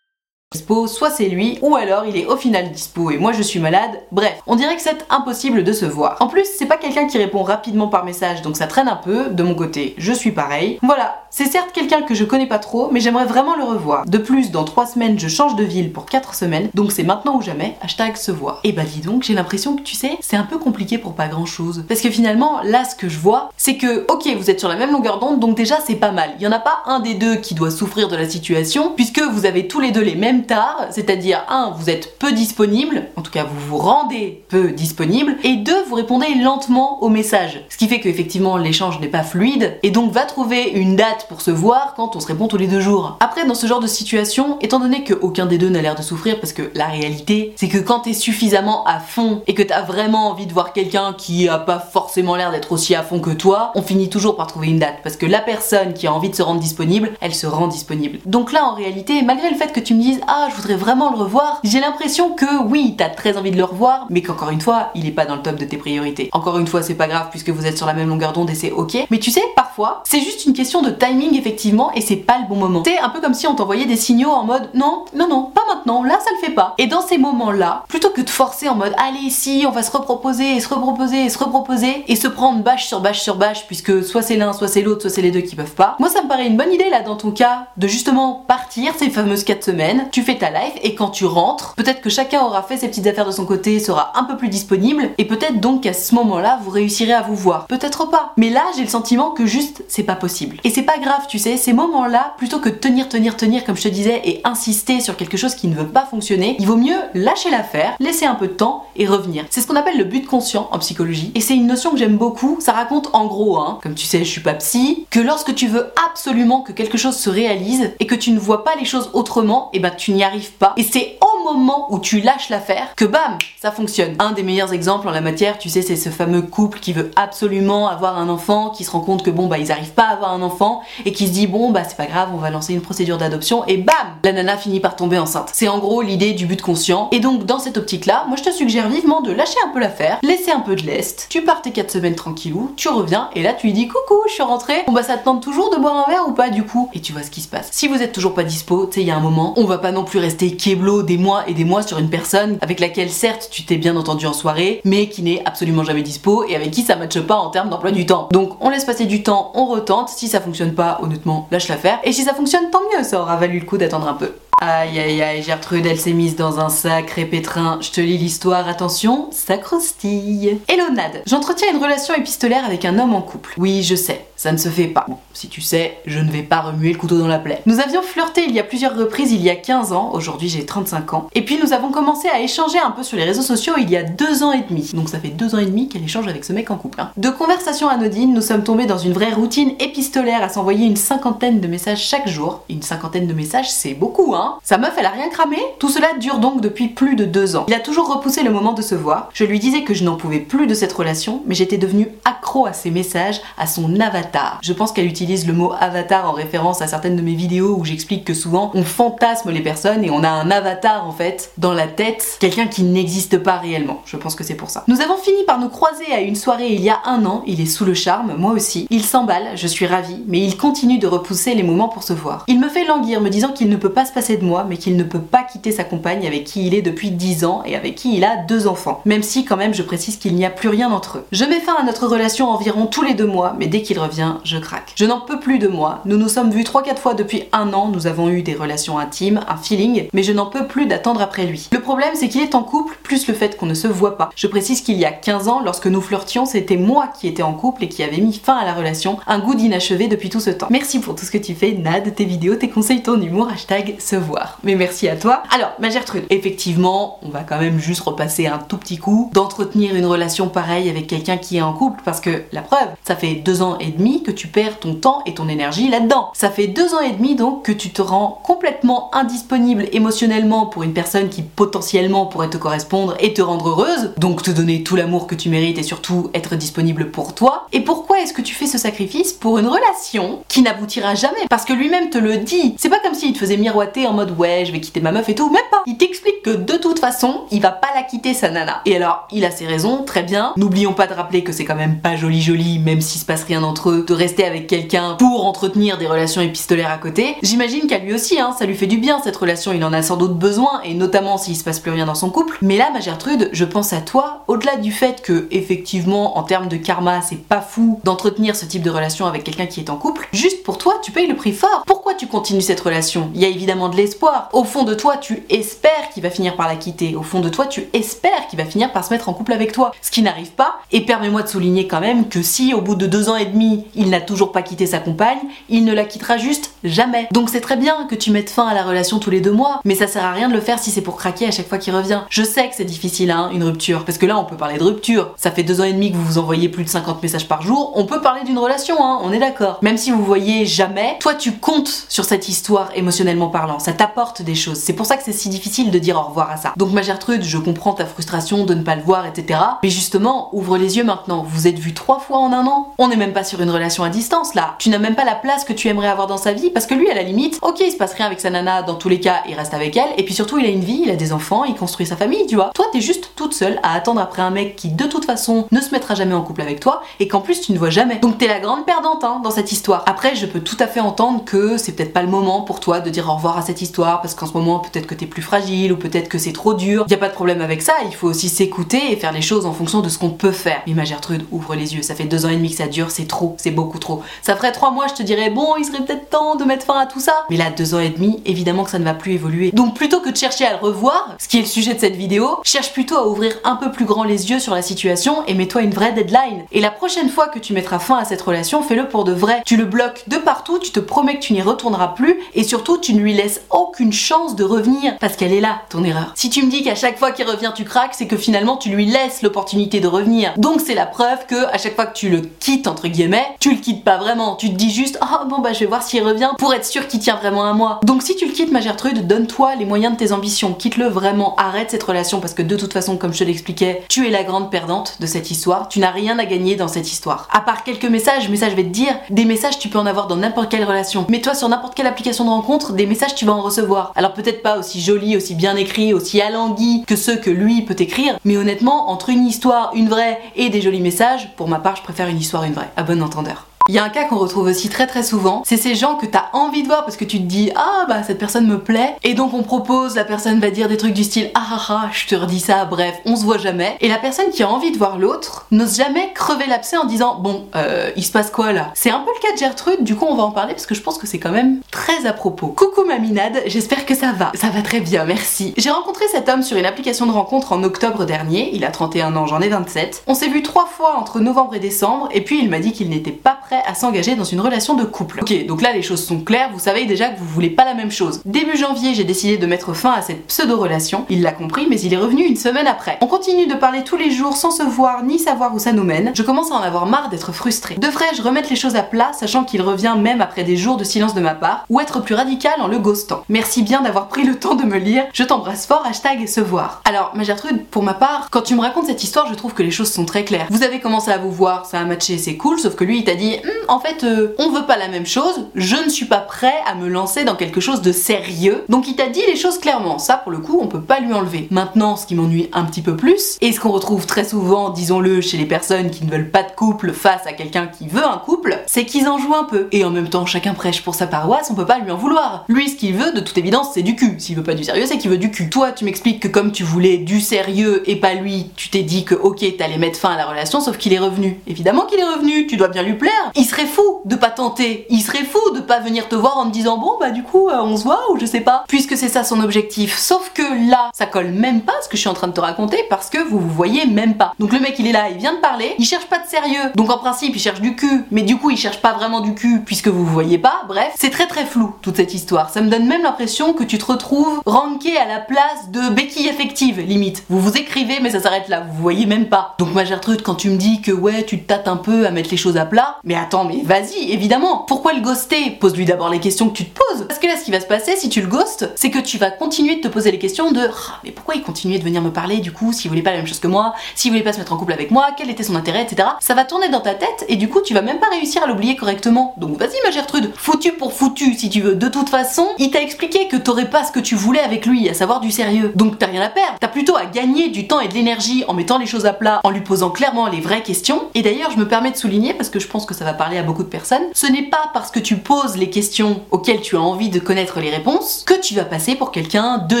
dispo, 0.52 0.86
soit 0.86 1.10
c'est 1.10 1.28
lui, 1.28 1.58
ou 1.62 1.76
alors 1.76 2.04
il 2.06 2.16
est 2.16 2.26
au 2.26 2.36
final 2.36 2.70
dispo 2.70 3.10
et 3.10 3.18
moi 3.18 3.32
je 3.32 3.42
suis 3.42 3.58
malade. 3.58 3.90
Bref, 4.12 4.40
on 4.46 4.56
dirait 4.56 4.76
que 4.76 4.82
c'est 4.82 5.04
impossible 5.10 5.64
de 5.64 5.72
se 5.72 5.84
voir. 5.84 6.16
En 6.20 6.28
plus, 6.28 6.46
c'est 6.58 6.66
pas 6.66 6.76
quelqu'un 6.76 7.06
qui 7.06 7.18
répond 7.18 7.42
rapidement 7.42 7.88
par 7.88 8.04
message, 8.04 8.42
donc 8.42 8.56
ça 8.56 8.66
traîne 8.66 8.88
un 8.88 8.96
peu. 8.96 9.30
De 9.30 9.42
mon 9.42 9.54
côté, 9.54 9.94
je 9.98 10.12
suis 10.12 10.32
pareil. 10.32 10.78
Voilà, 10.82 11.22
c'est 11.30 11.46
certes 11.46 11.72
quelqu'un 11.72 12.02
que 12.02 12.14
je 12.14 12.24
connais 12.24 12.46
pas 12.46 12.58
trop, 12.58 12.90
mais 12.90 13.00
j'aimerais 13.00 13.24
vraiment 13.24 13.56
le 13.56 13.64
revoir. 13.64 14.06
De 14.06 14.18
plus, 14.18 14.50
dans 14.50 14.64
3 14.64 14.86
semaines, 14.86 15.18
je 15.18 15.28
change 15.28 15.56
de 15.56 15.64
ville 15.64 15.92
pour 15.92 16.06
4 16.06 16.34
semaines, 16.34 16.68
donc 16.74 16.92
c'est 16.92 17.02
maintenant 17.02 17.36
ou 17.36 17.42
jamais, 17.42 17.76
hashtag 17.80 18.16
se 18.16 18.30
voir. 18.30 18.60
Et 18.64 18.72
bah 18.72 18.82
dis 18.84 19.00
donc, 19.00 19.22
j'ai 19.22 19.34
l'impression 19.34 19.76
que 19.76 19.82
tu 19.82 19.96
sais, 19.96 20.18
c'est 20.20 20.36
un 20.36 20.44
peu 20.44 20.58
compliqué 20.58 20.98
pour 20.98 21.14
pas 21.14 21.28
grand 21.28 21.46
chose. 21.46 21.84
Parce 21.88 22.00
que 22.00 22.10
finalement, 22.10 22.60
là 22.62 22.84
ce 22.84 22.94
que 22.94 23.08
je 23.08 23.18
vois, 23.18 23.50
c'est 23.56 23.76
que, 23.76 24.04
ok, 24.10 24.28
vous 24.36 24.50
êtes 24.50 24.60
sur 24.60 24.68
la 24.68 24.76
même 24.76 24.92
longueur 24.92 25.18
d'onde, 25.18 25.40
donc 25.40 25.56
déjà 25.56 25.76
c'est 25.84 25.96
pas 25.96 26.12
mal. 26.12 26.30
Il 26.38 26.42
y 26.42 26.46
en 26.46 26.52
a 26.52 26.58
pas 26.58 26.82
un 26.86 27.00
des 27.00 27.14
deux 27.14 27.36
qui 27.36 27.54
doit 27.54 27.70
souffrir 27.70 28.08
de 28.08 28.16
la 28.16 28.28
situation, 28.28 28.92
puisque 28.94 29.20
vous 29.20 29.46
avez 29.46 29.68
tous 29.68 29.80
les 29.80 29.90
deux 29.90 30.02
les 30.02 30.14
mêmes 30.14 30.41
tard, 30.46 30.86
c'est-à-dire 30.90 31.44
un, 31.48 31.70
vous 31.76 31.90
êtes 31.90 32.18
peu 32.18 32.32
disponible, 32.32 33.04
en 33.16 33.22
tout 33.22 33.30
cas 33.30 33.44
vous 33.44 33.68
vous 33.68 33.78
rendez 33.78 34.44
peu 34.48 34.70
disponible, 34.70 35.36
et 35.44 35.56
deux, 35.56 35.82
vous 35.88 35.94
répondez 35.94 36.34
lentement 36.42 37.02
aux 37.02 37.08
messages. 37.08 37.64
Ce 37.68 37.76
qui 37.76 37.88
fait 37.88 38.00
qu'effectivement 38.00 38.56
l'échange 38.56 39.00
n'est 39.00 39.08
pas 39.08 39.22
fluide, 39.22 39.78
et 39.82 39.90
donc 39.90 40.12
va 40.12 40.22
trouver 40.22 40.70
une 40.70 40.96
date 40.96 41.26
pour 41.28 41.40
se 41.40 41.50
voir 41.50 41.94
quand 41.94 42.16
on 42.16 42.20
se 42.20 42.26
répond 42.26 42.48
tous 42.48 42.56
les 42.56 42.66
deux 42.66 42.80
jours. 42.80 43.16
Après, 43.20 43.46
dans 43.46 43.54
ce 43.54 43.66
genre 43.66 43.80
de 43.80 43.86
situation, 43.86 44.58
étant 44.60 44.78
donné 44.78 45.04
que 45.04 45.14
aucun 45.14 45.46
des 45.46 45.58
deux 45.58 45.68
n'a 45.68 45.82
l'air 45.82 45.94
de 45.94 46.02
souffrir, 46.02 46.40
parce 46.40 46.52
que 46.52 46.70
la 46.74 46.86
réalité, 46.86 47.52
c'est 47.56 47.68
que 47.68 47.78
quand 47.78 48.00
t'es 48.00 48.14
suffisamment 48.14 48.84
à 48.84 49.00
fond 49.00 49.42
et 49.46 49.54
que 49.54 49.62
t'as 49.62 49.82
vraiment 49.82 50.28
envie 50.28 50.46
de 50.46 50.52
voir 50.52 50.72
quelqu'un 50.72 51.14
qui 51.16 51.48
a 51.48 51.58
pas 51.58 51.78
forcément 51.78 52.36
l'air 52.36 52.50
d'être 52.50 52.72
aussi 52.72 52.94
à 52.94 53.02
fond 53.02 53.20
que 53.20 53.30
toi, 53.30 53.72
on 53.74 53.82
finit 53.82 54.08
toujours 54.08 54.36
par 54.36 54.46
trouver 54.46 54.68
une 54.68 54.78
date, 54.78 54.96
parce 55.02 55.16
que 55.16 55.26
la 55.26 55.40
personne 55.40 55.94
qui 55.94 56.06
a 56.06 56.12
envie 56.12 56.30
de 56.30 56.34
se 56.34 56.42
rendre 56.42 56.60
disponible, 56.60 57.12
elle 57.20 57.34
se 57.34 57.46
rend 57.46 57.68
disponible. 57.68 58.18
Donc 58.26 58.52
là, 58.52 58.64
en 58.64 58.74
réalité, 58.74 59.22
malgré 59.22 59.50
le 59.50 59.56
fait 59.56 59.72
que 59.72 59.80
tu 59.80 59.94
me 59.94 60.00
dises 60.00 60.20
ah 60.34 60.48
je 60.50 60.56
voudrais 60.56 60.76
vraiment 60.76 61.10
le 61.10 61.18
revoir, 61.18 61.60
j'ai 61.62 61.78
l'impression 61.78 62.30
que 62.30 62.62
oui, 62.62 62.94
t'as 62.96 63.10
très 63.10 63.36
envie 63.36 63.50
de 63.50 63.58
le 63.58 63.64
revoir, 63.64 64.06
mais 64.08 64.22
qu'encore 64.22 64.48
une 64.48 64.62
fois, 64.62 64.88
il 64.94 65.06
est 65.06 65.10
pas 65.10 65.26
dans 65.26 65.36
le 65.36 65.42
top 65.42 65.56
de 65.56 65.66
tes 65.66 65.76
priorités. 65.76 66.30
Encore 66.32 66.58
une 66.58 66.66
fois, 66.66 66.80
c'est 66.80 66.94
pas 66.94 67.06
grave 67.06 67.26
puisque 67.30 67.50
vous 67.50 67.66
êtes 67.66 67.76
sur 67.76 67.86
la 67.86 67.92
même 67.92 68.08
longueur 68.08 68.32
d'onde 68.32 68.48
et 68.48 68.54
c'est 68.54 68.70
ok. 68.70 68.96
Mais 69.10 69.18
tu 69.18 69.30
sais, 69.30 69.42
parfois, 69.54 70.02
c'est 70.06 70.20
juste 70.20 70.46
une 70.46 70.54
question 70.54 70.80
de 70.80 70.88
timing 70.88 71.36
effectivement 71.36 71.92
et 71.92 72.00
c'est 72.00 72.16
pas 72.16 72.38
le 72.38 72.48
bon 72.48 72.56
moment. 72.56 72.82
C'est 72.86 72.98
un 72.98 73.10
peu 73.10 73.20
comme 73.20 73.34
si 73.34 73.46
on 73.46 73.54
t'envoyait 73.54 73.84
des 73.84 73.96
signaux 73.96 74.30
en 74.30 74.44
mode 74.44 74.70
non, 74.72 75.04
non, 75.14 75.28
non, 75.28 75.42
pas 75.54 75.64
maintenant, 75.68 76.02
là 76.02 76.18
ça 76.24 76.30
le 76.34 76.46
fait 76.46 76.54
pas. 76.54 76.74
Et 76.78 76.86
dans 76.86 77.02
ces 77.02 77.18
moments-là, 77.18 77.84
plutôt 77.88 78.08
que 78.08 78.22
de 78.22 78.30
forcer 78.30 78.70
en 78.70 78.74
mode 78.74 78.94
allez 78.96 79.28
si, 79.28 79.66
on 79.68 79.70
va 79.70 79.82
se 79.82 79.94
reproposer 79.94 80.56
et 80.56 80.60
se 80.60 80.72
reproposer 80.72 81.26
et 81.26 81.28
se 81.28 81.38
reproposer 81.38 82.04
et 82.08 82.16
se 82.16 82.28
prendre 82.28 82.62
bâche 82.62 82.86
sur 82.86 83.00
bâche 83.00 83.20
sur 83.20 83.36
bâche 83.36 83.66
puisque 83.66 84.02
soit 84.02 84.22
c'est 84.22 84.36
l'un, 84.36 84.54
soit 84.54 84.68
c'est 84.68 84.80
l'autre, 84.80 85.02
soit 85.02 85.10
c'est 85.10 85.20
les 85.20 85.30
deux 85.30 85.42
qui 85.42 85.56
peuvent 85.56 85.74
pas. 85.74 85.96
Moi 85.98 86.08
ça 86.08 86.22
me 86.22 86.28
paraît 86.28 86.46
une 86.46 86.56
bonne 86.56 86.72
idée 86.72 86.88
là 86.88 87.02
dans 87.02 87.16
ton 87.16 87.32
cas 87.32 87.66
de 87.76 87.86
justement 87.86 88.46
partir 88.48 88.94
ces 88.98 89.10
fameuses 89.10 89.44
4 89.44 89.62
semaines, 89.62 90.08
fais 90.22 90.36
ta 90.36 90.50
life 90.50 90.74
et 90.82 90.94
quand 90.94 91.10
tu 91.10 91.24
rentres, 91.24 91.74
peut-être 91.74 92.00
que 92.00 92.10
chacun 92.10 92.42
aura 92.42 92.62
fait 92.62 92.76
ses 92.76 92.88
petites 92.88 93.06
affaires 93.06 93.26
de 93.26 93.32
son 93.32 93.46
côté, 93.46 93.78
sera 93.80 94.12
un 94.18 94.24
peu 94.24 94.36
plus 94.36 94.48
disponible 94.48 95.10
et 95.18 95.24
peut-être 95.24 95.60
donc 95.60 95.82
qu'à 95.82 95.92
ce 95.92 96.14
moment-là 96.14 96.60
vous 96.62 96.70
réussirez 96.70 97.12
à 97.12 97.22
vous 97.22 97.34
voir. 97.34 97.66
Peut-être 97.66 98.08
pas. 98.10 98.32
Mais 98.36 98.50
là 98.50 98.62
j'ai 98.76 98.82
le 98.82 98.88
sentiment 98.88 99.30
que 99.30 99.46
juste 99.46 99.84
c'est 99.88 100.02
pas 100.02 100.16
possible. 100.16 100.56
Et 100.64 100.70
c'est 100.70 100.82
pas 100.82 100.98
grave, 100.98 101.26
tu 101.28 101.38
sais, 101.38 101.56
ces 101.56 101.72
moments-là, 101.72 102.34
plutôt 102.38 102.58
que 102.58 102.68
tenir, 102.68 103.08
tenir, 103.08 103.36
tenir 103.36 103.64
comme 103.64 103.76
je 103.76 103.82
te 103.82 103.88
disais 103.88 104.20
et 104.24 104.40
insister 104.44 105.00
sur 105.00 105.16
quelque 105.16 105.36
chose 105.36 105.54
qui 105.54 105.68
ne 105.68 105.74
veut 105.74 105.88
pas 105.88 106.06
fonctionner, 106.06 106.56
il 106.58 106.66
vaut 106.66 106.76
mieux 106.76 106.98
lâcher 107.14 107.50
l'affaire, 107.50 107.96
laisser 108.00 108.26
un 108.26 108.34
peu 108.34 108.48
de 108.48 108.52
temps 108.52 108.84
et 108.96 109.06
revenir. 109.06 109.44
C'est 109.50 109.60
ce 109.60 109.66
qu'on 109.66 109.76
appelle 109.76 109.98
le 109.98 110.04
but 110.04 110.26
conscient 110.26 110.68
en 110.72 110.78
psychologie 110.78 111.32
et 111.34 111.40
c'est 111.40 111.54
une 111.54 111.66
notion 111.66 111.90
que 111.90 111.98
j'aime 111.98 112.16
beaucoup. 112.16 112.58
Ça 112.60 112.72
raconte 112.72 113.10
en 113.12 113.26
gros, 113.26 113.58
hein, 113.58 113.78
comme 113.82 113.94
tu 113.94 114.06
sais, 114.06 114.24
je 114.24 114.30
suis 114.30 114.40
pas 114.40 114.54
psy, 114.54 115.06
que 115.10 115.20
lorsque 115.20 115.54
tu 115.54 115.66
veux 115.66 115.92
absolument 116.08 116.62
que 116.62 116.72
quelque 116.72 116.98
chose 116.98 117.16
se 117.16 117.30
réalise 117.30 117.92
et 118.00 118.06
que 118.06 118.14
tu 118.14 118.30
ne 118.30 118.38
vois 118.38 118.64
pas 118.64 118.74
les 118.78 118.84
choses 118.84 119.10
autrement, 119.12 119.70
et 119.72 119.78
ben 119.78 119.90
tu 119.96 120.01
n'y 120.10 120.24
arrives 120.24 120.52
pas. 120.52 120.74
Et 120.76 120.82
c'est 120.82 121.18
moment 121.42 121.86
où 121.90 121.98
tu 121.98 122.20
lâches 122.20 122.48
l'affaire 122.48 122.94
que 122.96 123.04
bam, 123.04 123.38
ça 123.60 123.70
fonctionne. 123.70 124.14
Un 124.18 124.32
des 124.32 124.42
meilleurs 124.42 124.72
exemples 124.72 125.08
en 125.08 125.10
la 125.10 125.20
matière, 125.20 125.58
tu 125.58 125.68
sais, 125.68 125.82
c'est 125.82 125.96
ce 125.96 126.08
fameux 126.08 126.42
couple 126.42 126.80
qui 126.80 126.92
veut 126.92 127.10
absolument 127.16 127.88
avoir 127.88 128.18
un 128.18 128.28
enfant, 128.28 128.70
qui 128.70 128.84
se 128.84 128.90
rend 128.90 129.00
compte 129.00 129.22
que 129.22 129.30
bon 129.30 129.46
bah 129.46 129.58
ils 129.58 129.72
arrivent 129.72 129.92
pas 129.92 130.04
à 130.04 130.12
avoir 130.12 130.32
un 130.32 130.42
enfant 130.42 130.82
et 131.04 131.12
qui 131.12 131.26
se 131.26 131.32
dit 131.32 131.46
bon 131.46 131.70
bah 131.70 131.82
c'est 131.84 131.96
pas 131.96 132.06
grave, 132.06 132.30
on 132.34 132.38
va 132.38 132.50
lancer 132.50 132.74
une 132.74 132.80
procédure 132.80 133.18
d'adoption 133.18 133.64
et 133.66 133.76
bam, 133.76 133.94
la 134.24 134.32
nana 134.32 134.56
finit 134.56 134.80
par 134.80 134.96
tomber 134.96 135.18
enceinte. 135.18 135.50
C'est 135.52 135.68
en 135.68 135.78
gros 135.78 136.02
l'idée 136.02 136.32
du 136.32 136.46
but 136.46 136.60
conscient. 136.62 137.08
Et 137.12 137.20
donc 137.20 137.44
dans 137.44 137.58
cette 137.58 137.76
optique 137.76 138.06
là, 138.06 138.24
moi 138.28 138.36
je 138.36 138.42
te 138.42 138.50
suggère 138.50 138.88
vivement 138.88 139.20
de 139.20 139.32
lâcher 139.32 139.58
un 139.66 139.68
peu 139.70 139.80
l'affaire, 139.80 140.18
laisser 140.22 140.50
un 140.50 140.60
peu 140.60 140.76
de 140.76 140.82
lest, 140.82 141.26
tu 141.28 141.42
pars 141.42 141.62
tes 141.62 141.70
4 141.70 141.90
semaines 141.90 142.14
tranquillou, 142.14 142.72
tu 142.76 142.88
reviens 142.88 143.30
et 143.34 143.42
là 143.42 143.52
tu 143.52 143.66
lui 143.66 143.72
dis 143.72 143.88
coucou, 143.88 144.20
je 144.28 144.32
suis 144.32 144.42
rentrée. 144.42 144.82
Bon 144.86 144.92
bah 144.92 145.02
ça 145.02 145.16
te 145.16 145.24
tente 145.24 145.42
toujours 145.42 145.70
de 145.70 145.76
boire 145.76 146.06
un 146.06 146.10
verre 146.10 146.28
ou 146.28 146.32
pas 146.32 146.50
du 146.50 146.64
coup? 146.64 146.90
Et 146.94 147.00
tu 147.00 147.12
vois 147.12 147.22
ce 147.22 147.30
qui 147.30 147.40
se 147.40 147.48
passe. 147.48 147.68
Si 147.70 147.88
vous 147.88 148.02
êtes 148.02 148.12
toujours 148.12 148.34
pas 148.34 148.44
dispo, 148.44 148.86
tu 148.86 148.94
sais, 148.94 149.00
il 149.02 149.06
y 149.06 149.10
a 149.10 149.16
un 149.16 149.20
moment, 149.20 149.54
on 149.56 149.64
va 149.64 149.78
pas 149.78 149.92
non 149.92 150.04
plus 150.04 150.18
rester 150.18 150.56
keblo 150.56 151.02
des 151.02 151.18
et 151.46 151.54
des 151.54 151.64
mois 151.64 151.82
sur 151.82 151.98
une 151.98 152.10
personne 152.10 152.58
avec 152.60 152.80
laquelle 152.80 153.10
certes 153.10 153.48
tu 153.50 153.64
t'es 153.64 153.76
bien 153.76 153.96
entendu 153.96 154.26
en 154.26 154.32
soirée, 154.32 154.80
mais 154.84 155.08
qui 155.08 155.22
n'est 155.22 155.42
absolument 155.44 155.84
jamais 155.84 156.02
dispo 156.02 156.44
et 156.48 156.56
avec 156.56 156.70
qui 156.70 156.82
ça 156.82 156.96
matche 156.96 157.20
pas 157.20 157.36
en 157.36 157.50
termes 157.50 157.70
d'emploi 157.70 157.90
du 157.90 158.06
temps. 158.06 158.28
Donc 158.32 158.56
on 158.60 158.70
laisse 158.70 158.84
passer 158.84 159.06
du 159.06 159.22
temps, 159.22 159.52
on 159.54 159.66
retente. 159.66 160.08
Si 160.08 160.28
ça 160.28 160.40
fonctionne 160.40 160.74
pas, 160.74 160.98
honnêtement, 161.02 161.48
lâche 161.50 161.68
l'affaire. 161.68 161.98
Et 162.04 162.12
si 162.12 162.22
ça 162.22 162.34
fonctionne, 162.34 162.70
tant 162.70 162.82
mieux, 162.94 163.04
ça 163.04 163.20
aura 163.20 163.36
valu 163.36 163.60
le 163.60 163.66
coup 163.66 163.78
d'attendre 163.78 164.08
un 164.08 164.14
peu. 164.14 164.32
Aïe 164.64 165.00
aïe 165.00 165.20
aïe, 165.20 165.42
Gertrude, 165.42 165.86
elle 165.86 165.98
s'est 165.98 166.12
mise 166.12 166.36
dans 166.36 166.60
un 166.60 166.68
sacré 166.68 167.24
pétrin. 167.24 167.78
Je 167.80 167.90
te 167.90 168.00
lis 168.00 168.16
l'histoire, 168.16 168.68
attention, 168.68 169.26
ça 169.32 169.56
croustille. 169.56 170.60
Hello 170.68 170.84
Nad, 170.92 171.22
j'entretiens 171.26 171.72
une 171.72 171.82
relation 171.82 172.14
épistolaire 172.14 172.64
avec 172.64 172.84
un 172.84 172.96
homme 173.00 173.12
en 173.12 173.22
couple. 173.22 173.54
Oui, 173.58 173.82
je 173.82 173.96
sais, 173.96 174.24
ça 174.42 174.50
ne 174.50 174.56
se 174.56 174.68
fait 174.70 174.88
pas. 174.88 175.04
Bon, 175.06 175.18
si 175.32 175.46
tu 175.46 175.60
sais, 175.60 175.98
je 176.04 176.18
ne 176.18 176.28
vais 176.28 176.42
pas 176.42 176.62
remuer 176.62 176.92
le 176.92 176.98
couteau 176.98 177.16
dans 177.16 177.28
la 177.28 177.38
plaie. 177.38 177.62
Nous 177.64 177.78
avions 177.78 178.02
flirté 178.02 178.42
il 178.44 178.52
y 178.52 178.58
a 178.58 178.64
plusieurs 178.64 178.96
reprises 178.96 179.30
il 179.30 179.40
y 179.40 179.48
a 179.48 179.54
15 179.54 179.92
ans, 179.92 180.10
aujourd'hui 180.14 180.48
j'ai 180.48 180.66
35 180.66 181.14
ans. 181.14 181.28
Et 181.36 181.44
puis 181.44 181.60
nous 181.62 181.72
avons 181.72 181.92
commencé 181.92 182.26
à 182.26 182.40
échanger 182.40 182.80
un 182.80 182.90
peu 182.90 183.04
sur 183.04 183.16
les 183.16 183.22
réseaux 183.22 183.42
sociaux 183.42 183.74
il 183.78 183.88
y 183.88 183.96
a 183.96 184.02
2 184.02 184.42
ans 184.42 184.50
et 184.50 184.64
demi. 184.68 184.90
Donc 184.94 185.10
ça 185.10 185.20
fait 185.20 185.28
2 185.28 185.54
ans 185.54 185.58
et 185.58 185.66
demi 185.66 185.88
qu'elle 185.88 186.02
échange 186.02 186.26
avec 186.26 186.44
ce 186.44 186.52
mec 186.52 186.72
en 186.72 186.76
couple. 186.76 187.00
hein. 187.00 187.12
De 187.16 187.30
conversations 187.30 187.88
anodines, 187.88 188.34
nous 188.34 188.40
sommes 188.40 188.64
tombés 188.64 188.86
dans 188.86 188.98
une 188.98 189.12
vraie 189.12 189.32
routine 189.32 189.74
épistolaire 189.78 190.42
à 190.42 190.48
s'envoyer 190.48 190.86
une 190.86 190.96
cinquantaine 190.96 191.60
de 191.60 191.68
messages 191.68 192.02
chaque 192.02 192.26
jour. 192.26 192.64
Une 192.68 192.82
cinquantaine 192.82 193.28
de 193.28 193.34
messages, 193.34 193.70
c'est 193.70 193.94
beaucoup, 193.94 194.34
hein 194.34 194.56
Sa 194.64 194.76
meuf, 194.76 194.94
elle 194.98 195.06
a 195.06 195.10
rien 195.10 195.28
cramé 195.28 195.58
Tout 195.78 195.88
cela 195.88 196.14
dure 196.18 196.38
donc 196.38 196.60
depuis 196.60 196.88
plus 196.88 197.14
de 197.14 197.26
2 197.26 197.54
ans. 197.54 197.66
Il 197.68 197.74
a 197.74 197.78
toujours 197.78 198.12
repoussé 198.12 198.42
le 198.42 198.50
moment 198.50 198.72
de 198.72 198.82
se 198.82 198.96
voir. 198.96 199.28
Je 199.34 199.44
lui 199.44 199.60
disais 199.60 199.84
que 199.84 199.94
je 199.94 200.02
n'en 200.02 200.16
pouvais 200.16 200.40
plus 200.40 200.66
de 200.66 200.74
cette 200.74 200.92
relation, 200.92 201.42
mais 201.46 201.54
j'étais 201.54 201.78
devenue 201.78 202.08
accro 202.24 202.66
à 202.66 202.72
ses 202.72 202.90
messages, 202.90 203.40
à 203.56 203.68
son 203.68 204.00
avatar. 204.00 204.31
Je 204.62 204.72
pense 204.72 204.92
qu'elle 204.92 205.06
utilise 205.06 205.46
le 205.46 205.52
mot 205.52 205.72
avatar 205.78 206.28
en 206.28 206.32
référence 206.32 206.82
à 206.82 206.86
certaines 206.86 207.16
de 207.16 207.22
mes 207.22 207.34
vidéos 207.34 207.76
où 207.76 207.84
j'explique 207.84 208.24
que 208.24 208.34
souvent 208.34 208.70
on 208.74 208.82
fantasme 208.82 209.50
les 209.50 209.60
personnes 209.60 210.04
et 210.04 210.10
on 210.10 210.22
a 210.24 210.28
un 210.28 210.50
avatar 210.50 211.06
en 211.06 211.12
fait 211.12 211.52
dans 211.58 211.72
la 211.72 211.86
tête, 211.86 212.36
quelqu'un 212.40 212.66
qui 212.66 212.82
n'existe 212.82 213.38
pas 213.38 213.58
réellement. 213.58 214.02
Je 214.06 214.16
pense 214.16 214.34
que 214.34 214.44
c'est 214.44 214.54
pour 214.54 214.70
ça. 214.70 214.84
Nous 214.88 215.00
avons 215.00 215.16
fini 215.16 215.44
par 215.46 215.58
nous 215.58 215.68
croiser 215.68 216.12
à 216.12 216.20
une 216.20 216.36
soirée 216.36 216.68
il 216.68 216.80
y 216.80 216.90
a 216.90 217.00
un 217.04 217.24
an, 217.24 217.42
il 217.46 217.60
est 217.60 217.66
sous 217.66 217.84
le 217.84 217.94
charme, 217.94 218.34
moi 218.36 218.52
aussi. 218.52 218.86
Il 218.90 219.04
s'emballe, 219.04 219.56
je 219.56 219.66
suis 219.66 219.86
ravie, 219.86 220.22
mais 220.26 220.40
il 220.40 220.56
continue 220.56 220.98
de 220.98 221.06
repousser 221.06 221.54
les 221.54 221.62
moments 221.62 221.88
pour 221.88 222.02
se 222.02 222.12
voir. 222.12 222.44
Il 222.48 222.60
me 222.60 222.68
fait 222.68 222.84
languir, 222.84 223.20
me 223.20 223.30
disant 223.30 223.52
qu'il 223.52 223.68
ne 223.68 223.76
peut 223.76 223.92
pas 223.92 224.04
se 224.04 224.12
passer 224.12 224.36
de 224.36 224.44
moi, 224.44 224.64
mais 224.68 224.76
qu'il 224.76 224.96
ne 224.96 225.04
peut 225.04 225.20
pas 225.20 225.42
quitter 225.42 225.72
sa 225.72 225.84
compagne 225.84 226.26
avec 226.26 226.44
qui 226.44 226.66
il 226.66 226.74
est 226.74 226.82
depuis 226.82 227.10
10 227.10 227.44
ans 227.44 227.62
et 227.64 227.76
avec 227.76 227.94
qui 227.94 228.16
il 228.16 228.24
a 228.24 228.36
deux 228.36 228.66
enfants. 228.66 229.00
Même 229.04 229.22
si 229.22 229.44
quand 229.44 229.56
même 229.56 229.74
je 229.74 229.82
précise 229.82 230.16
qu'il 230.16 230.34
n'y 230.34 230.44
a 230.46 230.50
plus 230.50 230.68
rien 230.68 230.90
entre 230.90 231.18
eux. 231.18 231.26
Je 231.32 231.44
mets 231.44 231.60
fin 231.60 231.74
à 231.74 231.82
notre 231.82 232.06
relation 232.06 232.50
environ 232.50 232.86
tous 232.86 233.02
les 233.02 233.14
deux 233.14 233.26
mois, 233.26 233.54
mais 233.58 233.66
dès 233.66 233.82
qu'il 233.82 233.98
revient, 233.98 234.21
je 234.44 234.58
craque. 234.58 234.92
Je 234.96 235.04
n'en 235.04 235.20
peux 235.20 235.40
plus 235.40 235.58
de 235.58 235.68
moi. 235.68 236.00
Nous 236.04 236.16
nous 236.16 236.28
sommes 236.28 236.50
vus 236.50 236.62
3-4 236.62 236.96
fois 236.96 237.14
depuis 237.14 237.44
un 237.52 237.72
an, 237.72 237.88
nous 237.88 238.06
avons 238.06 238.28
eu 238.28 238.42
des 238.42 238.54
relations 238.54 238.98
intimes, 238.98 239.40
un 239.48 239.56
feeling, 239.56 240.08
mais 240.12 240.22
je 240.22 240.32
n'en 240.32 240.46
peux 240.46 240.66
plus 240.66 240.86
d'attendre 240.86 241.22
après 241.22 241.46
lui. 241.46 241.68
Le 241.72 241.80
problème 241.80 242.14
c'est 242.14 242.28
qu'il 242.28 242.42
est 242.42 242.54
en 242.54 242.62
couple, 242.62 242.96
plus 243.02 243.26
le 243.26 243.34
fait 243.34 243.56
qu'on 243.56 243.66
ne 243.66 243.74
se 243.74 243.88
voit 243.88 244.16
pas. 244.16 244.30
Je 244.36 244.46
précise 244.46 244.82
qu'il 244.82 244.98
y 244.98 245.04
a 245.04 245.12
15 245.12 245.48
ans, 245.48 245.60
lorsque 245.64 245.86
nous 245.86 246.00
flirtions, 246.00 246.46
c'était 246.46 246.76
moi 246.76 247.08
qui 247.18 247.28
étais 247.28 247.42
en 247.42 247.54
couple 247.54 247.84
et 247.84 247.88
qui 247.88 248.02
avait 248.02 248.20
mis 248.20 248.34
fin 248.34 248.56
à 248.56 248.64
la 248.64 248.74
relation, 248.74 249.18
un 249.26 249.38
goût 249.38 249.54
d'inachevé 249.54 250.08
depuis 250.08 250.30
tout 250.30 250.40
ce 250.40 250.50
temps. 250.50 250.68
Merci 250.70 251.00
pour 251.00 251.14
tout 251.14 251.24
ce 251.24 251.30
que 251.30 251.38
tu 251.38 251.54
fais, 251.54 251.72
Nad, 251.72 252.14
tes 252.14 252.24
vidéos, 252.24 252.56
tes 252.56 252.68
conseils, 252.68 253.02
ton 253.02 253.20
humour, 253.20 253.48
hashtag 253.48 253.96
se 253.98 254.16
voir. 254.16 254.58
Mais 254.62 254.74
merci 254.74 255.08
à 255.08 255.16
toi. 255.16 255.42
Alors, 255.50 255.72
ma 255.78 255.90
Gertrude, 255.90 256.24
effectivement, 256.30 257.18
on 257.22 257.28
va 257.28 257.40
quand 257.40 257.58
même 257.58 257.78
juste 257.78 258.02
repasser 258.02 258.46
un 258.46 258.58
tout 258.58 258.76
petit 258.76 258.98
coup 258.98 259.30
d'entretenir 259.32 259.94
une 259.94 260.06
relation 260.06 260.48
pareille 260.48 260.88
avec 260.88 261.06
quelqu'un 261.06 261.36
qui 261.36 261.56
est 261.56 261.62
en 261.62 261.72
couple 261.72 262.00
parce 262.04 262.20
que 262.20 262.42
la 262.52 262.62
preuve, 262.62 262.88
ça 263.04 263.16
fait 263.16 263.34
deux 263.34 263.62
ans 263.62 263.78
et 263.78 263.90
demi 263.90 264.11
que 264.20 264.30
tu 264.30 264.48
perds 264.48 264.78
ton 264.80 264.94
temps 264.94 265.22
et 265.26 265.34
ton 265.34 265.48
énergie 265.48 265.88
là-dedans. 265.88 266.30
Ça 266.34 266.50
fait 266.50 266.66
deux 266.66 266.94
ans 266.94 267.00
et 267.00 267.12
demi 267.12 267.34
donc 267.34 267.64
que 267.64 267.72
tu 267.72 267.90
te 267.90 268.02
rends 268.02 268.40
complètement 268.42 269.14
indisponible 269.14 269.86
émotionnellement 269.92 270.66
pour 270.66 270.82
une 270.82 270.92
personne 270.92 271.28
qui 271.28 271.42
potentiellement 271.42 272.26
pourrait 272.26 272.50
te 272.50 272.56
correspondre 272.56 273.16
et 273.20 273.32
te 273.32 273.42
rendre 273.42 273.70
heureuse, 273.70 274.12
donc 274.18 274.42
te 274.42 274.50
donner 274.50 274.82
tout 274.82 274.96
l'amour 274.96 275.26
que 275.26 275.34
tu 275.34 275.48
mérites 275.48 275.78
et 275.78 275.82
surtout 275.82 276.30
être 276.34 276.56
disponible 276.56 277.10
pour 277.10 277.34
toi. 277.34 277.66
Et 277.72 277.80
pourquoi 277.80 278.20
est-ce 278.20 278.32
que 278.32 278.42
tu 278.42 278.54
fais 278.54 278.66
ce 278.66 278.78
sacrifice 278.78 279.32
pour 279.32 279.58
une 279.58 279.68
relation 279.68 280.40
qui 280.48 280.62
n'aboutira 280.62 281.14
jamais? 281.14 281.46
Parce 281.48 281.64
que 281.64 281.72
lui-même 281.72 282.10
te 282.10 282.18
le 282.18 282.38
dit. 282.38 282.74
C'est 282.78 282.88
pas 282.88 283.00
comme 283.00 283.14
s'il 283.14 283.32
te 283.32 283.38
faisait 283.38 283.56
miroiter 283.56 284.06
en 284.06 284.12
mode 284.12 284.36
ouais, 284.38 284.64
je 284.66 284.72
vais 284.72 284.80
quitter 284.80 285.00
ma 285.00 285.12
meuf 285.12 285.28
et 285.28 285.34
tout, 285.34 285.50
même 285.50 285.62
pas. 285.70 285.82
Il 285.86 285.96
t'explique 285.96 286.42
que 286.42 286.50
de 286.50 286.76
toute 286.76 286.98
façon, 286.98 287.42
il 287.50 287.60
va 287.60 287.70
pas 287.70 287.88
la 287.94 288.02
quitter 288.02 288.34
sa 288.34 288.50
nana. 288.50 288.82
Et 288.84 288.96
alors, 288.96 289.26
il 289.30 289.44
a 289.44 289.50
ses 289.50 289.66
raisons, 289.66 290.02
très 290.04 290.22
bien. 290.22 290.52
N'oublions 290.56 290.92
pas 290.92 291.06
de 291.06 291.14
rappeler 291.14 291.44
que 291.44 291.52
c'est 291.52 291.64
quand 291.64 291.74
même 291.74 292.00
pas 292.00 292.16
joli 292.16 292.40
joli, 292.40 292.78
même 292.78 293.00
s'il 293.00 293.20
se 293.20 293.26
passe 293.26 293.44
rien 293.44 293.62
entre 293.62 293.90
eux, 293.90 294.01
de 294.06 294.14
rester 294.14 294.44
avec 294.44 294.66
quelqu'un 294.66 295.16
pour 295.18 295.46
entretenir 295.46 295.98
des 295.98 296.06
relations 296.06 296.40
épistolaires 296.40 296.90
à 296.90 296.98
côté. 296.98 297.36
J'imagine 297.42 297.86
qu'à 297.86 297.98
lui 297.98 298.14
aussi, 298.14 298.38
hein, 298.40 298.54
ça 298.58 298.66
lui 298.66 298.74
fait 298.74 298.86
du 298.86 298.98
bien 298.98 299.20
cette 299.22 299.36
relation, 299.36 299.72
il 299.72 299.84
en 299.84 299.92
a 299.92 300.02
sans 300.02 300.16
doute 300.16 300.36
besoin, 300.36 300.80
et 300.84 300.94
notamment 300.94 301.38
s'il 301.38 301.56
se 301.56 301.64
passe 301.64 301.80
plus 301.80 301.90
rien 301.90 302.06
dans 302.06 302.14
son 302.14 302.30
couple. 302.30 302.58
Mais 302.62 302.76
là, 302.76 302.90
ma 302.92 303.00
Gertrude, 303.00 303.50
je 303.52 303.64
pense 303.64 303.92
à 303.92 304.00
toi, 304.00 304.44
au-delà 304.48 304.76
du 304.76 304.92
fait 304.92 305.22
que, 305.22 305.46
effectivement, 305.50 306.38
en 306.38 306.42
termes 306.42 306.68
de 306.68 306.76
karma, 306.76 307.22
c'est 307.22 307.42
pas 307.42 307.60
fou 307.60 308.00
d'entretenir 308.04 308.56
ce 308.56 308.64
type 308.64 308.82
de 308.82 308.90
relation 308.90 309.26
avec 309.26 309.44
quelqu'un 309.44 309.66
qui 309.66 309.80
est 309.80 309.90
en 309.90 309.96
couple, 309.96 310.28
juste 310.32 310.62
pour 310.62 310.78
toi, 310.78 310.94
tu 311.02 311.12
payes 311.12 311.26
le 311.26 311.36
prix 311.36 311.52
fort. 311.52 311.84
Pourquoi 311.86 312.14
tu 312.14 312.26
continues 312.26 312.60
cette 312.60 312.80
relation? 312.80 313.30
Il 313.34 313.40
y 313.40 313.44
a 313.44 313.48
évidemment 313.48 313.88
de 313.88 313.96
l'espoir. 313.96 314.48
Au 314.52 314.64
fond 314.64 314.84
de 314.84 314.94
toi, 314.94 315.16
tu 315.16 315.44
espères 315.50 316.10
qu'il 316.12 316.22
va 316.22 316.30
finir 316.30 316.56
par 316.56 316.68
la 316.68 316.76
quitter. 316.76 317.14
Au 317.16 317.22
fond 317.22 317.40
de 317.40 317.48
toi, 317.48 317.66
tu 317.66 317.88
espères 317.92 318.48
qu'il 318.48 318.58
va 318.58 318.64
finir 318.64 318.92
par 318.92 319.04
se 319.04 319.12
mettre 319.12 319.28
en 319.28 319.34
couple 319.34 319.52
avec 319.52 319.72
toi. 319.72 319.92
Ce 320.02 320.10
qui 320.10 320.22
n'arrive 320.22 320.50
pas. 320.50 320.80
Et 320.90 321.02
permets-moi 321.02 321.42
de 321.42 321.48
souligner 321.48 321.86
quand 321.86 322.00
même 322.00 322.28
que 322.28 322.42
si 322.42 322.74
au 322.74 322.80
bout 322.80 322.94
de 322.94 323.06
deux 323.06 323.28
ans 323.28 323.36
et 323.36 323.46
demi, 323.46 323.81
il 323.94 324.10
n'a 324.10 324.20
toujours 324.20 324.52
pas 324.52 324.62
quitté 324.62 324.86
sa 324.86 324.98
compagne, 324.98 325.38
il 325.68 325.84
ne 325.84 325.92
la 325.92 326.04
quittera 326.04 326.36
juste 326.36 326.72
jamais. 326.84 327.28
Donc 327.32 327.50
c'est 327.50 327.60
très 327.60 327.76
bien 327.76 328.06
que 328.08 328.14
tu 328.14 328.30
mettes 328.30 328.50
fin 328.50 328.66
à 328.66 328.74
la 328.74 328.82
relation 328.82 329.18
tous 329.18 329.30
les 329.30 329.40
deux 329.40 329.52
mois, 329.52 329.80
mais 329.84 329.94
ça 329.94 330.06
sert 330.06 330.24
à 330.24 330.32
rien 330.32 330.48
de 330.48 330.54
le 330.54 330.60
faire 330.60 330.78
si 330.78 330.90
c'est 330.90 331.00
pour 331.00 331.16
craquer 331.16 331.46
à 331.46 331.50
chaque 331.50 331.68
fois 331.68 331.78
qu'il 331.78 331.94
revient. 331.94 332.20
Je 332.28 332.42
sais 332.42 332.68
que 332.68 332.74
c'est 332.74 332.84
difficile, 332.84 333.30
hein, 333.30 333.50
une 333.52 333.64
rupture, 333.64 334.04
parce 334.04 334.18
que 334.18 334.26
là 334.26 334.38
on 334.38 334.44
peut 334.44 334.56
parler 334.56 334.78
de 334.78 334.84
rupture. 334.84 335.34
Ça 335.36 335.50
fait 335.50 335.62
deux 335.62 335.80
ans 335.80 335.84
et 335.84 335.92
demi 335.92 336.12
que 336.12 336.16
vous 336.16 336.24
vous 336.24 336.38
envoyez 336.38 336.68
plus 336.68 336.84
de 336.84 336.88
50 336.88 337.22
messages 337.22 337.48
par 337.48 337.62
jour, 337.62 337.92
on 337.94 338.04
peut 338.04 338.20
parler 338.20 338.44
d'une 338.44 338.58
relation, 338.58 338.96
hein, 339.02 339.20
on 339.22 339.32
est 339.32 339.38
d'accord. 339.38 339.78
Même 339.82 339.96
si 339.96 340.10
vous 340.10 340.24
voyez 340.24 340.66
jamais, 340.66 341.16
toi 341.20 341.34
tu 341.34 341.52
comptes 341.52 342.06
sur 342.08 342.24
cette 342.24 342.48
histoire 342.48 342.90
émotionnellement 342.94 343.48
parlant, 343.48 343.78
ça 343.78 343.92
t'apporte 343.92 344.42
des 344.42 344.54
choses. 344.54 344.78
C'est 344.78 344.92
pour 344.92 345.06
ça 345.06 345.16
que 345.16 345.24
c'est 345.24 345.32
si 345.32 345.48
difficile 345.48 345.90
de 345.90 345.98
dire 345.98 346.16
au 346.16 346.22
revoir 346.22 346.50
à 346.50 346.56
ça. 346.56 346.72
Donc 346.76 346.92
ma 346.92 347.02
Gertrude, 347.02 347.42
je 347.42 347.58
comprends 347.58 347.92
ta 347.92 348.06
frustration 348.06 348.64
de 348.64 348.74
ne 348.74 348.82
pas 348.82 348.96
le 348.96 349.02
voir, 349.02 349.26
etc. 349.26 349.60
Mais 349.82 349.90
justement, 349.90 350.50
ouvre 350.52 350.78
les 350.78 350.96
yeux 350.96 351.04
maintenant. 351.04 351.44
Vous 351.46 351.66
êtes 351.66 351.78
vus 351.78 351.94
trois 351.94 352.18
fois 352.18 352.38
en 352.38 352.52
un 352.52 352.66
an. 352.66 352.94
On 352.98 353.08
n'est 353.08 353.16
même 353.16 353.32
pas 353.32 353.44
sur 353.44 353.60
une 353.60 353.70
relation 353.72 354.04
à 354.04 354.08
distance 354.08 354.54
là. 354.54 354.76
Tu 354.78 354.90
n'as 354.90 354.98
même 354.98 355.14
pas 355.14 355.24
la 355.24 355.34
place 355.34 355.64
que 355.64 355.72
tu 355.72 355.88
aimerais 355.88 356.08
avoir 356.08 356.26
dans 356.26 356.36
sa 356.36 356.52
vie 356.52 356.70
parce 356.70 356.86
que 356.86 356.94
lui, 356.94 357.10
à 357.10 357.14
la 357.14 357.22
limite, 357.22 357.58
ok, 357.62 357.80
il 357.80 357.92
se 357.92 357.96
passe 357.96 358.14
rien 358.14 358.26
avec 358.26 358.40
sa 358.40 358.50
nana, 358.50 358.82
dans 358.82 358.94
tous 358.94 359.08
les 359.08 359.20
cas, 359.20 359.42
il 359.48 359.54
reste 359.54 359.74
avec 359.74 359.96
elle. 359.96 360.10
Et 360.16 360.24
puis 360.24 360.34
surtout, 360.34 360.58
il 360.58 360.66
a 360.66 360.68
une 360.68 360.84
vie, 360.84 361.02
il 361.04 361.10
a 361.10 361.16
des 361.16 361.32
enfants, 361.32 361.64
il 361.64 361.74
construit 361.74 362.06
sa 362.06 362.16
famille, 362.16 362.46
tu 362.46 362.56
vois. 362.56 362.70
Toi, 362.74 362.86
t'es 362.92 363.00
juste 363.00 363.32
toute 363.36 363.54
seule 363.54 363.78
à 363.82 363.94
attendre 363.94 364.20
après 364.20 364.42
un 364.42 364.50
mec 364.50 364.76
qui, 364.76 364.88
de 364.88 365.04
toute 365.04 365.24
façon, 365.24 365.66
ne 365.70 365.80
se 365.80 365.90
mettra 365.90 366.14
jamais 366.14 366.34
en 366.34 366.42
couple 366.42 366.60
avec 366.60 366.80
toi 366.80 367.02
et 367.20 367.28
qu'en 367.28 367.40
plus 367.40 367.60
tu 367.60 367.72
ne 367.72 367.78
vois 367.78 367.90
jamais. 367.90 368.18
Donc 368.18 368.38
t'es 368.38 368.48
la 368.48 368.60
grande 368.60 368.84
perdante 368.84 369.24
hein, 369.24 369.40
dans 369.42 369.50
cette 369.50 369.72
histoire. 369.72 370.04
Après, 370.06 370.34
je 370.34 370.46
peux 370.46 370.60
tout 370.60 370.76
à 370.80 370.86
fait 370.86 371.00
entendre 371.00 371.44
que 371.44 371.76
c'est 371.76 371.92
peut-être 371.92 372.12
pas 372.12 372.22
le 372.22 372.28
moment 372.28 372.62
pour 372.62 372.80
toi 372.80 373.00
de 373.00 373.10
dire 373.10 373.28
au 373.28 373.34
revoir 373.34 373.58
à 373.58 373.62
cette 373.62 373.82
histoire 373.82 374.20
parce 374.20 374.34
qu'en 374.34 374.46
ce 374.46 374.52
moment, 374.52 374.80
peut-être 374.80 375.06
que 375.06 375.14
t'es 375.14 375.26
plus 375.26 375.42
fragile 375.42 375.92
ou 375.92 375.96
peut-être 375.96 376.28
que 376.28 376.38
c'est 376.38 376.52
trop 376.52 376.74
dur. 376.74 377.06
Y 377.08 377.14
a 377.14 377.18
pas 377.18 377.28
de 377.28 377.34
problème 377.34 377.60
avec 377.60 377.82
ça, 377.82 377.94
il 378.06 378.14
faut 378.14 378.28
aussi 378.28 378.48
s'écouter 378.48 379.12
et 379.12 379.16
faire 379.16 379.32
les 379.32 379.42
choses 379.42 379.66
en 379.66 379.72
fonction 379.72 380.00
de 380.00 380.08
ce 380.08 380.18
qu'on 380.18 380.30
peut 380.30 380.52
faire. 380.52 380.82
Mais 380.86 380.94
ma 380.94 381.04
Gertrude, 381.04 381.46
ouvre 381.50 381.74
les 381.74 381.94
yeux, 381.94 382.02
ça 382.02 382.14
fait 382.14 382.24
deux 382.24 382.46
ans 382.46 382.48
et 382.48 382.56
demi 382.56 382.70
que 382.70 382.76
ça 382.76 382.86
dure, 382.86 383.10
c'est 383.10 383.26
trop, 383.26 383.56
c'est 383.62 383.70
beaucoup 383.70 383.98
trop. 383.98 384.22
Ça 384.42 384.56
ferait 384.56 384.72
trois 384.72 384.90
mois, 384.90 385.06
je 385.06 385.14
te 385.14 385.22
dirais, 385.22 385.50
bon, 385.50 385.76
il 385.78 385.84
serait 385.84 386.04
peut-être 386.04 386.28
temps 386.30 386.56
de 386.56 386.64
mettre 386.64 386.86
fin 386.86 386.98
à 386.98 387.06
tout 387.06 387.20
ça. 387.20 387.44
Mais 387.50 387.56
là, 387.56 387.70
deux 387.70 387.94
ans 387.94 388.00
et 388.00 388.10
demi, 388.10 388.42
évidemment 388.44 388.84
que 388.84 388.90
ça 388.90 388.98
ne 388.98 389.04
va 389.04 389.14
plus 389.14 389.32
évoluer. 389.32 389.70
Donc 389.72 389.94
plutôt 389.94 390.20
que 390.20 390.30
de 390.30 390.36
chercher 390.36 390.66
à 390.66 390.72
le 390.72 390.78
revoir, 390.78 391.36
ce 391.38 391.48
qui 391.48 391.58
est 391.58 391.62
le 391.62 391.66
sujet 391.66 391.94
de 391.94 392.00
cette 392.00 392.16
vidéo, 392.16 392.58
cherche 392.64 392.92
plutôt 392.92 393.16
à 393.16 393.26
ouvrir 393.26 393.54
un 393.64 393.76
peu 393.76 393.90
plus 393.90 394.04
grand 394.04 394.24
les 394.24 394.50
yeux 394.50 394.58
sur 394.58 394.74
la 394.74 394.82
situation 394.82 395.44
et 395.46 395.54
mets-toi 395.54 395.82
une 395.82 395.92
vraie 395.92 396.12
deadline. 396.12 396.64
Et 396.72 396.80
la 396.80 396.90
prochaine 396.90 397.28
fois 397.28 397.48
que 397.48 397.58
tu 397.58 397.72
mettras 397.72 397.98
fin 397.98 398.16
à 398.16 398.24
cette 398.24 398.42
relation, 398.42 398.82
fais-le 398.82 399.08
pour 399.08 399.24
de 399.24 399.32
vrai. 399.32 399.62
Tu 399.64 399.76
le 399.76 399.84
bloques 399.84 400.24
de 400.28 400.36
partout, 400.36 400.78
tu 400.78 400.90
te 400.90 401.00
promets 401.00 401.36
que 401.36 401.42
tu 401.42 401.52
n'y 401.52 401.62
retourneras 401.62 402.08
plus 402.08 402.40
et 402.54 402.64
surtout 402.64 402.98
tu 402.98 403.14
ne 403.14 403.20
lui 403.20 403.34
laisses 403.34 403.62
aucune 403.70 404.12
chance 404.12 404.56
de 404.56 404.64
revenir 404.64 405.16
parce 405.18 405.36
qu'elle 405.36 405.52
est 405.52 405.60
là, 405.60 405.82
ton 405.88 406.04
erreur. 406.04 406.32
Si 406.34 406.50
tu 406.50 406.64
me 406.64 406.70
dis 406.70 406.82
qu'à 406.82 406.94
chaque 406.94 407.18
fois 407.18 407.32
qu'il 407.32 407.48
revient 407.48 407.72
tu 407.74 407.84
craques, 407.84 408.14
c'est 408.14 408.26
que 408.26 408.36
finalement 408.36 408.76
tu 408.76 408.90
lui 408.90 409.06
laisses 409.06 409.42
l'opportunité 409.42 410.00
de 410.00 410.08
revenir. 410.08 410.52
Donc 410.56 410.80
c'est 410.80 410.94
la 410.94 411.06
preuve 411.06 411.46
que 411.46 411.66
à 411.72 411.78
chaque 411.78 411.94
fois 411.94 412.06
que 412.06 412.16
tu 412.16 412.28
le 412.28 412.40
quittes 412.40 412.86
entre 412.86 413.08
guillemets, 413.08 413.46
tu 413.60 413.70
le 413.74 413.80
quittes 413.80 414.04
pas 414.04 414.18
vraiment. 414.18 414.56
Tu 414.56 414.70
te 414.70 414.74
dis 414.74 414.90
juste, 414.90 415.18
oh 415.22 415.46
bon 415.48 415.60
bah 415.60 415.72
je 415.72 415.80
vais 415.80 415.86
voir 415.86 416.02
s'il 416.02 416.22
revient 416.22 416.50
pour 416.58 416.74
être 416.74 416.84
sûr 416.84 417.08
qu'il 417.08 417.20
tient 417.20 417.36
vraiment 417.36 417.64
à 417.64 417.72
moi. 417.72 418.00
Donc 418.04 418.22
si 418.22 418.36
tu 418.36 418.46
le 418.46 418.52
quittes, 418.52 418.72
ma 418.72 418.80
Gertrude, 418.80 419.26
donne-toi 419.26 419.76
les 419.76 419.84
moyens 419.84 420.14
de 420.14 420.18
tes 420.18 420.32
ambitions. 420.32 420.74
Quitte-le 420.74 421.06
vraiment, 421.06 421.54
arrête 421.56 421.90
cette 421.90 422.02
relation 422.02 422.40
parce 422.40 422.54
que 422.54 422.62
de 422.62 422.76
toute 422.76 422.92
façon, 422.92 423.16
comme 423.16 423.32
je 423.32 423.40
te 423.40 423.44
l'expliquais, 423.44 424.02
tu 424.08 424.26
es 424.26 424.30
la 424.30 424.44
grande 424.44 424.70
perdante 424.70 425.16
de 425.20 425.26
cette 425.26 425.50
histoire. 425.50 425.88
Tu 425.88 426.00
n'as 426.00 426.10
rien 426.10 426.38
à 426.38 426.44
gagner 426.44 426.76
dans 426.76 426.88
cette 426.88 427.10
histoire. 427.10 427.48
À 427.52 427.60
part 427.60 427.84
quelques 427.84 428.04
messages, 428.04 428.48
mais 428.48 428.56
ça 428.56 428.70
je 428.70 428.74
vais 428.74 428.84
te 428.84 428.88
dire, 428.88 429.14
des 429.30 429.44
messages 429.44 429.78
tu 429.78 429.88
peux 429.88 429.98
en 429.98 430.06
avoir 430.06 430.26
dans 430.26 430.36
n'importe 430.36 430.70
quelle 430.70 430.84
relation. 430.84 431.26
Mais 431.28 431.40
toi 431.40 431.54
sur 431.54 431.68
n'importe 431.68 431.94
quelle 431.94 432.06
application 432.06 432.44
de 432.44 432.50
rencontre, 432.50 432.92
des 432.92 433.06
messages 433.06 433.34
tu 433.34 433.44
vas 433.44 433.52
en 433.52 433.62
recevoir. 433.62 434.12
Alors 434.14 434.32
peut-être 434.32 434.62
pas 434.62 434.78
aussi 434.78 435.00
jolis, 435.00 435.36
aussi 435.36 435.54
bien 435.54 435.76
écrits, 435.76 436.14
aussi 436.14 436.40
alanguis 436.40 437.04
que 437.06 437.16
ceux 437.16 437.36
que 437.36 437.50
lui 437.50 437.82
peut 437.82 437.96
écrire, 437.98 438.38
mais 438.44 438.56
honnêtement, 438.56 439.10
entre 439.10 439.28
une 439.30 439.46
histoire, 439.46 439.92
une 439.94 440.08
vraie 440.08 440.40
et 440.56 440.70
des 440.70 440.80
jolis 440.80 441.00
messages, 441.00 441.50
pour 441.56 441.68
ma 441.68 441.78
part, 441.78 441.96
je 441.96 442.02
préfère 442.02 442.28
une 442.28 442.38
histoire, 442.38 442.64
une 442.64 442.72
vraie. 442.72 442.90
À 442.96 443.02
bon 443.02 443.22
entendeur 443.22 443.41
grandeur. 443.42 443.71
Il 443.88 443.94
y 443.96 443.98
a 443.98 444.04
un 444.04 444.10
cas 444.10 444.24
qu'on 444.24 444.38
retrouve 444.38 444.66
aussi 444.68 444.88
très 444.88 445.06
très 445.06 445.22
souvent, 445.24 445.62
c'est 445.66 445.76
ces 445.76 445.94
gens 445.94 446.14
que 446.14 446.24
t'as 446.24 446.46
envie 446.52 446.82
de 446.82 446.86
voir 446.86 447.04
parce 447.04 447.16
que 447.16 447.24
tu 447.24 447.38
te 447.38 447.44
dis 447.44 447.72
ah 447.74 448.06
bah 448.08 448.22
cette 448.22 448.38
personne 448.38 448.66
me 448.66 448.78
plaît. 448.78 449.16
Et 449.24 449.34
donc 449.34 449.54
on 449.54 449.62
propose, 449.62 450.14
la 450.14 450.24
personne 450.24 450.60
va 450.60 450.70
dire 450.70 450.88
des 450.88 450.96
trucs 450.96 451.14
du 451.14 451.24
style 451.24 451.50
ah 451.54 451.66
ah 451.72 451.86
ah 451.88 452.10
je 452.12 452.26
te 452.26 452.34
redis 452.34 452.60
ça, 452.60 452.84
bref 452.84 453.16
on 453.24 453.34
se 453.34 453.44
voit 453.44 453.58
jamais. 453.58 453.96
Et 454.00 454.08
la 454.08 454.18
personne 454.18 454.50
qui 454.50 454.62
a 454.62 454.68
envie 454.68 454.92
de 454.92 454.98
voir 454.98 455.18
l'autre 455.18 455.66
n'ose 455.72 455.96
jamais 455.96 456.32
crever 456.32 456.66
l'abcès 456.66 456.96
en 456.96 457.06
disant 457.06 457.40
bon 457.40 457.66
euh, 457.74 458.10
il 458.16 458.24
se 458.24 458.30
passe 458.30 458.50
quoi 458.50 458.72
là? 458.72 458.92
C'est 458.94 459.10
un 459.10 459.20
peu 459.20 459.30
le 459.34 459.40
cas 459.40 459.52
de 459.52 459.58
Gertrude, 459.58 460.04
du 460.04 460.14
coup 460.14 460.26
on 460.28 460.36
va 460.36 460.44
en 460.44 460.52
parler 460.52 460.74
parce 460.74 460.86
que 460.86 460.94
je 460.94 461.02
pense 461.02 461.18
que 461.18 461.26
c'est 461.26 461.38
quand 461.38 461.52
même 461.52 461.80
très 461.90 462.26
à 462.26 462.32
propos. 462.32 462.68
Coucou 462.68 463.04
ma 463.04 463.18
minade, 463.18 463.62
j'espère 463.66 464.06
que 464.06 464.14
ça 464.14 464.32
va, 464.32 464.52
ça 464.54 464.68
va 464.68 464.82
très 464.82 465.00
bien, 465.00 465.24
merci. 465.24 465.74
J'ai 465.76 465.90
rencontré 465.90 466.24
cet 466.30 466.48
homme 466.48 466.62
sur 466.62 466.76
une 466.76 466.86
application 466.86 467.26
de 467.26 467.32
rencontre 467.32 467.72
en 467.72 467.82
octobre 467.82 468.26
dernier, 468.26 468.70
il 468.74 468.84
a 468.84 468.92
31 468.92 469.34
ans, 469.34 469.46
j'en 469.46 469.60
ai 469.60 469.68
27. 469.68 470.22
On 470.28 470.34
s'est 470.34 470.48
vu 470.48 470.62
trois 470.62 470.86
fois 470.86 471.16
entre 471.18 471.40
novembre 471.40 471.74
et 471.74 471.80
décembre. 471.80 472.28
Et 472.32 472.42
puis 472.42 472.60
il 472.62 472.70
m'a 472.70 472.78
dit 472.78 472.92
qu'il 472.92 473.08
n'était 473.08 473.32
pas 473.32 473.58
prêt 473.60 473.71
à 473.86 473.94
s'engager 473.94 474.34
dans 474.34 474.44
une 474.44 474.60
relation 474.60 474.94
de 474.94 475.04
couple. 475.04 475.40
Ok, 475.40 475.66
donc 475.66 475.82
là 475.82 475.92
les 475.92 476.02
choses 476.02 476.24
sont 476.24 476.40
claires, 476.40 476.70
vous 476.72 476.78
savez 476.78 477.04
déjà 477.06 477.28
que 477.28 477.38
vous 477.38 477.46
voulez 477.46 477.70
pas 477.70 477.84
la 477.84 477.94
même 477.94 478.10
chose. 478.10 478.40
Début 478.44 478.76
janvier, 478.76 479.14
j'ai 479.14 479.24
décidé 479.24 479.56
de 479.56 479.66
mettre 479.66 479.94
fin 479.94 480.12
à 480.12 480.22
cette 480.22 480.46
pseudo-relation. 480.46 481.26
Il 481.28 481.42
l'a 481.42 481.52
compris, 481.52 481.86
mais 481.88 482.00
il 482.00 482.12
est 482.12 482.18
revenu 482.18 482.44
une 482.44 482.56
semaine 482.56 482.86
après. 482.86 483.18
On 483.20 483.26
continue 483.26 483.66
de 483.66 483.74
parler 483.74 484.04
tous 484.04 484.16
les 484.16 484.30
jours 484.30 484.56
sans 484.56 484.70
se 484.70 484.82
voir 484.82 485.22
ni 485.22 485.38
savoir 485.38 485.74
où 485.74 485.78
ça 485.78 485.92
nous 485.92 486.04
mène. 486.04 486.32
Je 486.34 486.42
commence 486.42 486.70
à 486.70 486.74
en 486.74 486.82
avoir 486.82 487.06
marre 487.06 487.28
d'être 487.28 487.52
frustrée. 487.52 487.96
Devrais-je 487.96 488.42
remettre 488.42 488.70
les 488.70 488.76
choses 488.76 488.96
à 488.96 489.02
plat, 489.02 489.32
sachant 489.32 489.64
qu'il 489.64 489.82
revient 489.82 490.14
même 490.18 490.40
après 490.40 490.64
des 490.64 490.76
jours 490.76 490.96
de 490.96 491.04
silence 491.04 491.34
de 491.34 491.40
ma 491.40 491.54
part, 491.54 491.84
ou 491.90 492.00
être 492.00 492.20
plus 492.20 492.34
radical 492.34 492.74
en 492.80 492.88
le 492.88 492.98
ghostant 492.98 493.44
Merci 493.48 493.82
bien 493.82 494.02
d'avoir 494.02 494.28
pris 494.28 494.44
le 494.44 494.58
temps 494.58 494.74
de 494.74 494.84
me 494.84 494.98
lire. 494.98 495.24
Je 495.32 495.44
t'embrasse 495.44 495.86
fort, 495.86 496.04
hashtag 496.06 496.46
se 496.46 496.60
voir. 496.60 497.02
Alors, 497.04 497.32
ma 497.34 497.42
Gertrude, 497.42 497.86
pour 497.86 498.02
ma 498.02 498.14
part, 498.14 498.48
quand 498.50 498.62
tu 498.62 498.74
me 498.74 498.80
racontes 498.80 499.06
cette 499.06 499.24
histoire, 499.24 499.46
je 499.48 499.54
trouve 499.54 499.74
que 499.74 499.82
les 499.82 499.90
choses 499.90 500.12
sont 500.12 500.24
très 500.24 500.44
claires. 500.44 500.66
Vous 500.70 500.82
avez 500.82 501.00
commencé 501.00 501.30
à 501.30 501.38
vous 501.38 501.50
voir, 501.50 501.86
ça 501.86 502.00
a 502.00 502.04
matché, 502.04 502.38
c'est 502.38 502.56
cool, 502.56 502.78
sauf 502.78 502.94
que 502.94 503.04
lui 503.04 503.18
il 503.18 503.24
t'a 503.24 503.34
dit, 503.34 503.56
hum, 503.64 503.70
en 503.88 504.00
fait, 504.00 504.24
euh, 504.24 504.54
on 504.58 504.70
veut 504.70 504.86
pas 504.86 504.96
la 504.96 505.08
même 505.08 505.26
chose, 505.26 505.66
je 505.74 505.96
ne 505.96 506.08
suis 506.08 506.26
pas 506.26 506.38
prêt 506.38 506.74
à 506.86 506.94
me 506.94 507.08
lancer 507.08 507.44
dans 507.44 507.56
quelque 507.56 507.80
chose 507.80 508.02
de 508.02 508.12
sérieux. 508.12 508.84
Donc 508.88 509.08
il 509.08 509.16
t'a 509.16 509.28
dit 509.28 509.42
les 509.46 509.56
choses 509.56 509.78
clairement, 509.78 510.18
ça 510.18 510.36
pour 510.36 510.52
le 510.52 510.58
coup, 510.58 510.78
on 510.80 510.86
peut 510.86 511.00
pas 511.00 511.20
lui 511.20 511.32
enlever. 511.32 511.68
Maintenant, 511.70 512.16
ce 512.16 512.26
qui 512.26 512.34
m'ennuie 512.34 512.68
un 512.72 512.84
petit 512.84 513.02
peu 513.02 513.16
plus, 513.16 513.56
et 513.60 513.72
ce 513.72 513.80
qu'on 513.80 513.92
retrouve 513.92 514.26
très 514.26 514.44
souvent, 514.44 514.90
disons-le, 514.90 515.40
chez 515.40 515.56
les 515.56 515.66
personnes 515.66 516.10
qui 516.10 516.24
ne 516.24 516.30
veulent 516.30 516.50
pas 516.50 516.62
de 516.62 516.72
couple 516.72 517.12
face 517.12 517.46
à 517.46 517.52
quelqu'un 517.52 517.86
qui 517.86 518.08
veut 518.08 518.24
un 518.24 518.38
couple, 518.38 518.78
c'est 518.86 519.04
qu'ils 519.04 519.28
en 519.28 519.38
jouent 519.38 519.54
un 519.54 519.64
peu. 519.64 519.88
Et 519.92 520.04
en 520.04 520.10
même 520.10 520.28
temps, 520.28 520.46
chacun 520.46 520.74
prêche 520.74 521.02
pour 521.02 521.14
sa 521.14 521.26
paroisse, 521.26 521.70
on 521.70 521.74
peut 521.74 521.86
pas 521.86 521.98
lui 521.98 522.10
en 522.10 522.16
vouloir. 522.16 522.64
Lui, 522.68 522.88
ce 522.88 522.96
qu'il 522.96 523.14
veut, 523.14 523.32
de 523.32 523.40
toute 523.40 523.58
évidence, 523.58 523.88
c'est 523.94 524.02
du 524.02 524.16
cul. 524.16 524.36
S'il 524.38 524.56
veut 524.56 524.62
pas 524.62 524.74
du 524.74 524.84
sérieux, 524.84 525.06
c'est 525.06 525.18
qu'il 525.18 525.30
veut 525.30 525.38
du 525.38 525.50
cul. 525.50 525.70
Toi, 525.70 525.92
tu 525.92 526.04
m'expliques 526.04 526.40
que 526.40 526.48
comme 526.48 526.72
tu 526.72 526.82
voulais 526.82 527.18
du 527.18 527.40
sérieux 527.40 528.02
et 528.06 528.16
pas 528.16 528.34
lui, 528.34 528.70
tu 528.76 528.88
t'es 528.90 529.02
dit 529.02 529.24
que 529.24 529.34
ok, 529.34 529.64
t'allais 529.76 529.98
mettre 529.98 530.18
fin 530.18 530.30
à 530.30 530.36
la 530.36 530.46
relation, 530.46 530.80
sauf 530.80 530.98
qu'il 530.98 531.12
est 531.12 531.18
revenu. 531.18 531.60
Évidemment 531.66 532.06
qu'il 532.06 532.18
est 532.18 532.24
revenu, 532.24 532.66
tu 532.66 532.76
dois 532.76 532.88
bien 532.88 533.02
lui 533.02 533.14
plaire. 533.14 533.51
Il 533.54 533.64
serait 533.64 533.86
fou 533.86 534.22
de 534.24 534.36
pas 534.36 534.50
tenter. 534.50 535.06
Il 535.10 535.20
serait 535.20 535.44
fou 535.44 535.60
de 535.74 535.80
pas 535.80 536.00
venir 536.00 536.28
te 536.28 536.34
voir 536.34 536.58
en 536.58 536.66
te 536.66 536.72
disant 536.72 536.98
bon 536.98 537.16
bah 537.20 537.30
du 537.30 537.42
coup 537.42 537.68
euh, 537.68 537.80
on 537.82 537.96
se 537.96 538.04
voit 538.04 538.30
ou 538.30 538.38
je 538.38 538.46
sais 538.46 538.60
pas. 538.60 538.84
Puisque 538.88 539.16
c'est 539.16 539.28
ça 539.28 539.44
son 539.44 539.60
objectif. 539.60 540.16
Sauf 540.16 540.52
que 540.54 540.90
là, 540.90 541.10
ça 541.14 541.26
colle 541.26 541.50
même 541.50 541.82
pas 541.82 541.92
ce 542.02 542.08
que 542.08 542.16
je 542.16 542.20
suis 542.20 542.28
en 542.28 542.34
train 542.34 542.48
de 542.48 542.52
te 542.52 542.60
raconter 542.60 542.98
parce 543.10 543.30
que 543.30 543.38
vous 543.38 543.58
vous 543.58 543.68
voyez 543.68 544.06
même 544.06 544.34
pas. 544.36 544.54
Donc 544.58 544.72
le 544.72 544.80
mec 544.80 544.96
il 544.98 545.06
est 545.06 545.12
là, 545.12 545.28
il 545.30 545.38
vient 545.38 545.54
de 545.54 545.60
parler, 545.60 545.94
il 545.98 546.04
cherche 546.04 546.26
pas 546.26 546.38
de 546.38 546.46
sérieux. 546.46 546.90
Donc 546.94 547.10
en 547.10 547.18
principe 547.18 547.54
il 547.54 547.60
cherche 547.60 547.80
du 547.80 547.94
cul, 547.94 548.24
mais 548.30 548.42
du 548.42 548.56
coup 548.56 548.70
il 548.70 548.76
cherche 548.76 549.00
pas 549.00 549.12
vraiment 549.12 549.40
du 549.40 549.54
cul 549.54 549.82
puisque 549.84 550.08
vous 550.08 550.24
vous 550.24 550.32
voyez 550.32 550.58
pas. 550.58 550.82
Bref, 550.88 551.12
c'est 551.16 551.30
très 551.30 551.46
très 551.46 551.66
flou 551.66 551.94
toute 552.02 552.16
cette 552.16 552.34
histoire. 552.34 552.70
Ça 552.70 552.80
me 552.80 552.88
donne 552.88 553.06
même 553.06 553.22
l'impression 553.22 553.72
que 553.74 553.84
tu 553.84 553.98
te 553.98 554.04
retrouves 554.06 554.62
ranké 554.66 555.16
à 555.18 555.26
la 555.26 555.40
place 555.40 555.90
de 555.90 556.08
béquille 556.10 556.48
affective 556.48 557.00
limite. 557.00 557.44
Vous 557.48 557.60
vous 557.60 557.76
écrivez 557.76 558.20
mais 558.20 558.30
ça 558.30 558.40
s'arrête 558.40 558.68
là, 558.68 558.80
vous 558.80 558.94
vous 558.94 559.02
voyez 559.02 559.26
même 559.26 559.48
pas. 559.48 559.74
Donc 559.78 559.92
ma 559.94 560.04
Gertrude 560.04 560.42
quand 560.42 560.54
tu 560.54 560.70
me 560.70 560.76
dis 560.76 561.02
que 561.02 561.12
ouais 561.12 561.44
tu 561.44 561.60
te 561.60 561.66
tâtes 561.66 561.88
un 561.88 561.96
peu 561.96 562.26
à 562.26 562.30
mettre 562.30 562.50
les 562.50 562.56
choses 562.56 562.76
à 562.76 562.86
plat, 562.86 563.16
mais 563.24 563.34
attends 563.42 563.64
mais 563.64 563.82
vas-y 563.84 564.32
évidemment. 564.32 564.84
Pourquoi 564.88 565.12
le 565.12 565.20
ghoster? 565.20 565.70
Pose-lui 565.80 566.04
d'abord 566.04 566.30
les 566.30 566.40
questions 566.40 566.68
que 566.68 566.76
tu 566.76 566.84
te 566.84 566.98
poses. 566.98 567.26
Parce 567.26 567.40
que 567.40 567.46
là, 567.46 567.56
ce 567.58 567.64
qui 567.64 567.70
va 567.70 567.80
se 567.80 567.86
passer 567.86 568.16
si 568.16 568.28
tu 568.28 568.40
le 568.40 568.46
ghostes, 568.46 568.90
c'est 568.94 569.10
que 569.10 569.18
tu 569.18 569.38
vas 569.38 569.50
continuer 569.50 569.96
de 569.96 570.00
te 570.00 570.08
poser 570.08 570.30
les 570.30 570.38
questions 570.38 570.72
de 570.72 570.80
ah, 570.80 571.20
mais 571.24 571.30
pourquoi 571.30 571.54
il 571.54 571.62
continuait 571.62 571.98
de 571.98 572.04
venir 572.04 572.22
me 572.22 572.30
parler 572.30 572.58
du 572.58 572.72
coup 572.72 572.92
s'il 572.92 573.10
voulait 573.10 573.22
pas 573.22 573.30
la 573.30 573.38
même 573.38 573.46
chose 573.46 573.60
que 573.60 573.68
moi, 573.68 573.94
s'il 574.14 574.30
voulait 574.30 574.44
pas 574.44 574.52
se 574.52 574.58
mettre 574.58 574.72
en 574.72 574.76
couple 574.76 574.92
avec 574.92 575.10
moi, 575.10 575.28
quel 575.36 575.50
était 575.50 575.62
son 575.62 575.74
intérêt, 575.74 576.02
etc. 576.02 576.28
Ça 576.40 576.54
va 576.54 576.64
tourner 576.64 576.88
dans 576.88 577.00
ta 577.00 577.14
tête 577.14 577.44
et 577.48 577.56
du 577.56 577.68
coup, 577.68 577.80
tu 577.80 577.94
vas 577.94 578.02
même 578.02 578.20
pas 578.20 578.28
réussir 578.30 578.62
à 578.62 578.66
l'oublier 578.66 578.96
correctement. 578.96 579.54
Donc 579.56 579.78
vas-y, 579.78 579.96
ma 580.04 580.10
Gertrude, 580.10 580.52
foutu 580.54 580.92
pour 580.92 581.12
foutu 581.12 581.54
si 581.54 581.68
tu 581.68 581.80
veux. 581.80 581.94
De 581.94 582.08
toute 582.08 582.28
façon, 582.28 582.68
il 582.78 582.90
t'a 582.90 583.02
expliqué 583.02 583.48
que 583.48 583.56
t'aurais 583.56 583.90
pas 583.90 584.04
ce 584.04 584.12
que 584.12 584.20
tu 584.20 584.34
voulais 584.34 584.60
avec 584.60 584.86
lui, 584.86 585.08
à 585.08 585.14
savoir 585.14 585.40
du 585.40 585.50
sérieux. 585.50 585.92
Donc 585.96 586.18
t'as 586.18 586.26
rien 586.26 586.42
à 586.42 586.48
perdre. 586.48 586.76
T'as 586.80 586.88
plutôt 586.88 587.16
à 587.16 587.26
gagner 587.26 587.68
du 587.68 587.86
temps 587.86 588.00
et 588.00 588.08
de 588.08 588.14
l'énergie 588.14 588.64
en 588.68 588.74
mettant 588.74 588.98
les 588.98 589.06
choses 589.06 589.26
à 589.26 589.32
plat, 589.32 589.60
en 589.64 589.70
lui 589.70 589.80
posant 589.80 590.10
clairement 590.10 590.46
les 590.48 590.60
vraies 590.60 590.82
questions. 590.82 591.22
Et 591.34 591.42
d'ailleurs, 591.42 591.70
je 591.70 591.78
me 591.78 591.88
permets 591.88 592.10
de 592.10 592.16
souligner 592.16 592.54
parce 592.54 592.70
que 592.70 592.78
je 592.78 592.86
pense 592.86 593.06
que 593.06 593.14
ça 593.14 593.24
va 593.24 593.31
parler 593.32 593.58
à 593.58 593.62
beaucoup 593.62 593.82
de 593.82 593.88
personnes. 593.88 594.22
Ce 594.34 594.46
n'est 594.46 594.68
pas 594.68 594.90
parce 594.92 595.10
que 595.10 595.20
tu 595.20 595.36
poses 595.36 595.76
les 595.76 595.90
questions 595.90 596.42
auxquelles 596.50 596.80
tu 596.80 596.96
as 596.96 597.00
envie 597.00 597.28
de 597.28 597.38
connaître 597.38 597.80
les 597.80 597.90
réponses 597.90 598.44
que 598.46 598.58
tu 598.60 598.74
vas 598.74 598.84
passer 598.84 599.14
pour 599.14 599.30
quelqu'un 599.30 599.78
de 599.78 600.00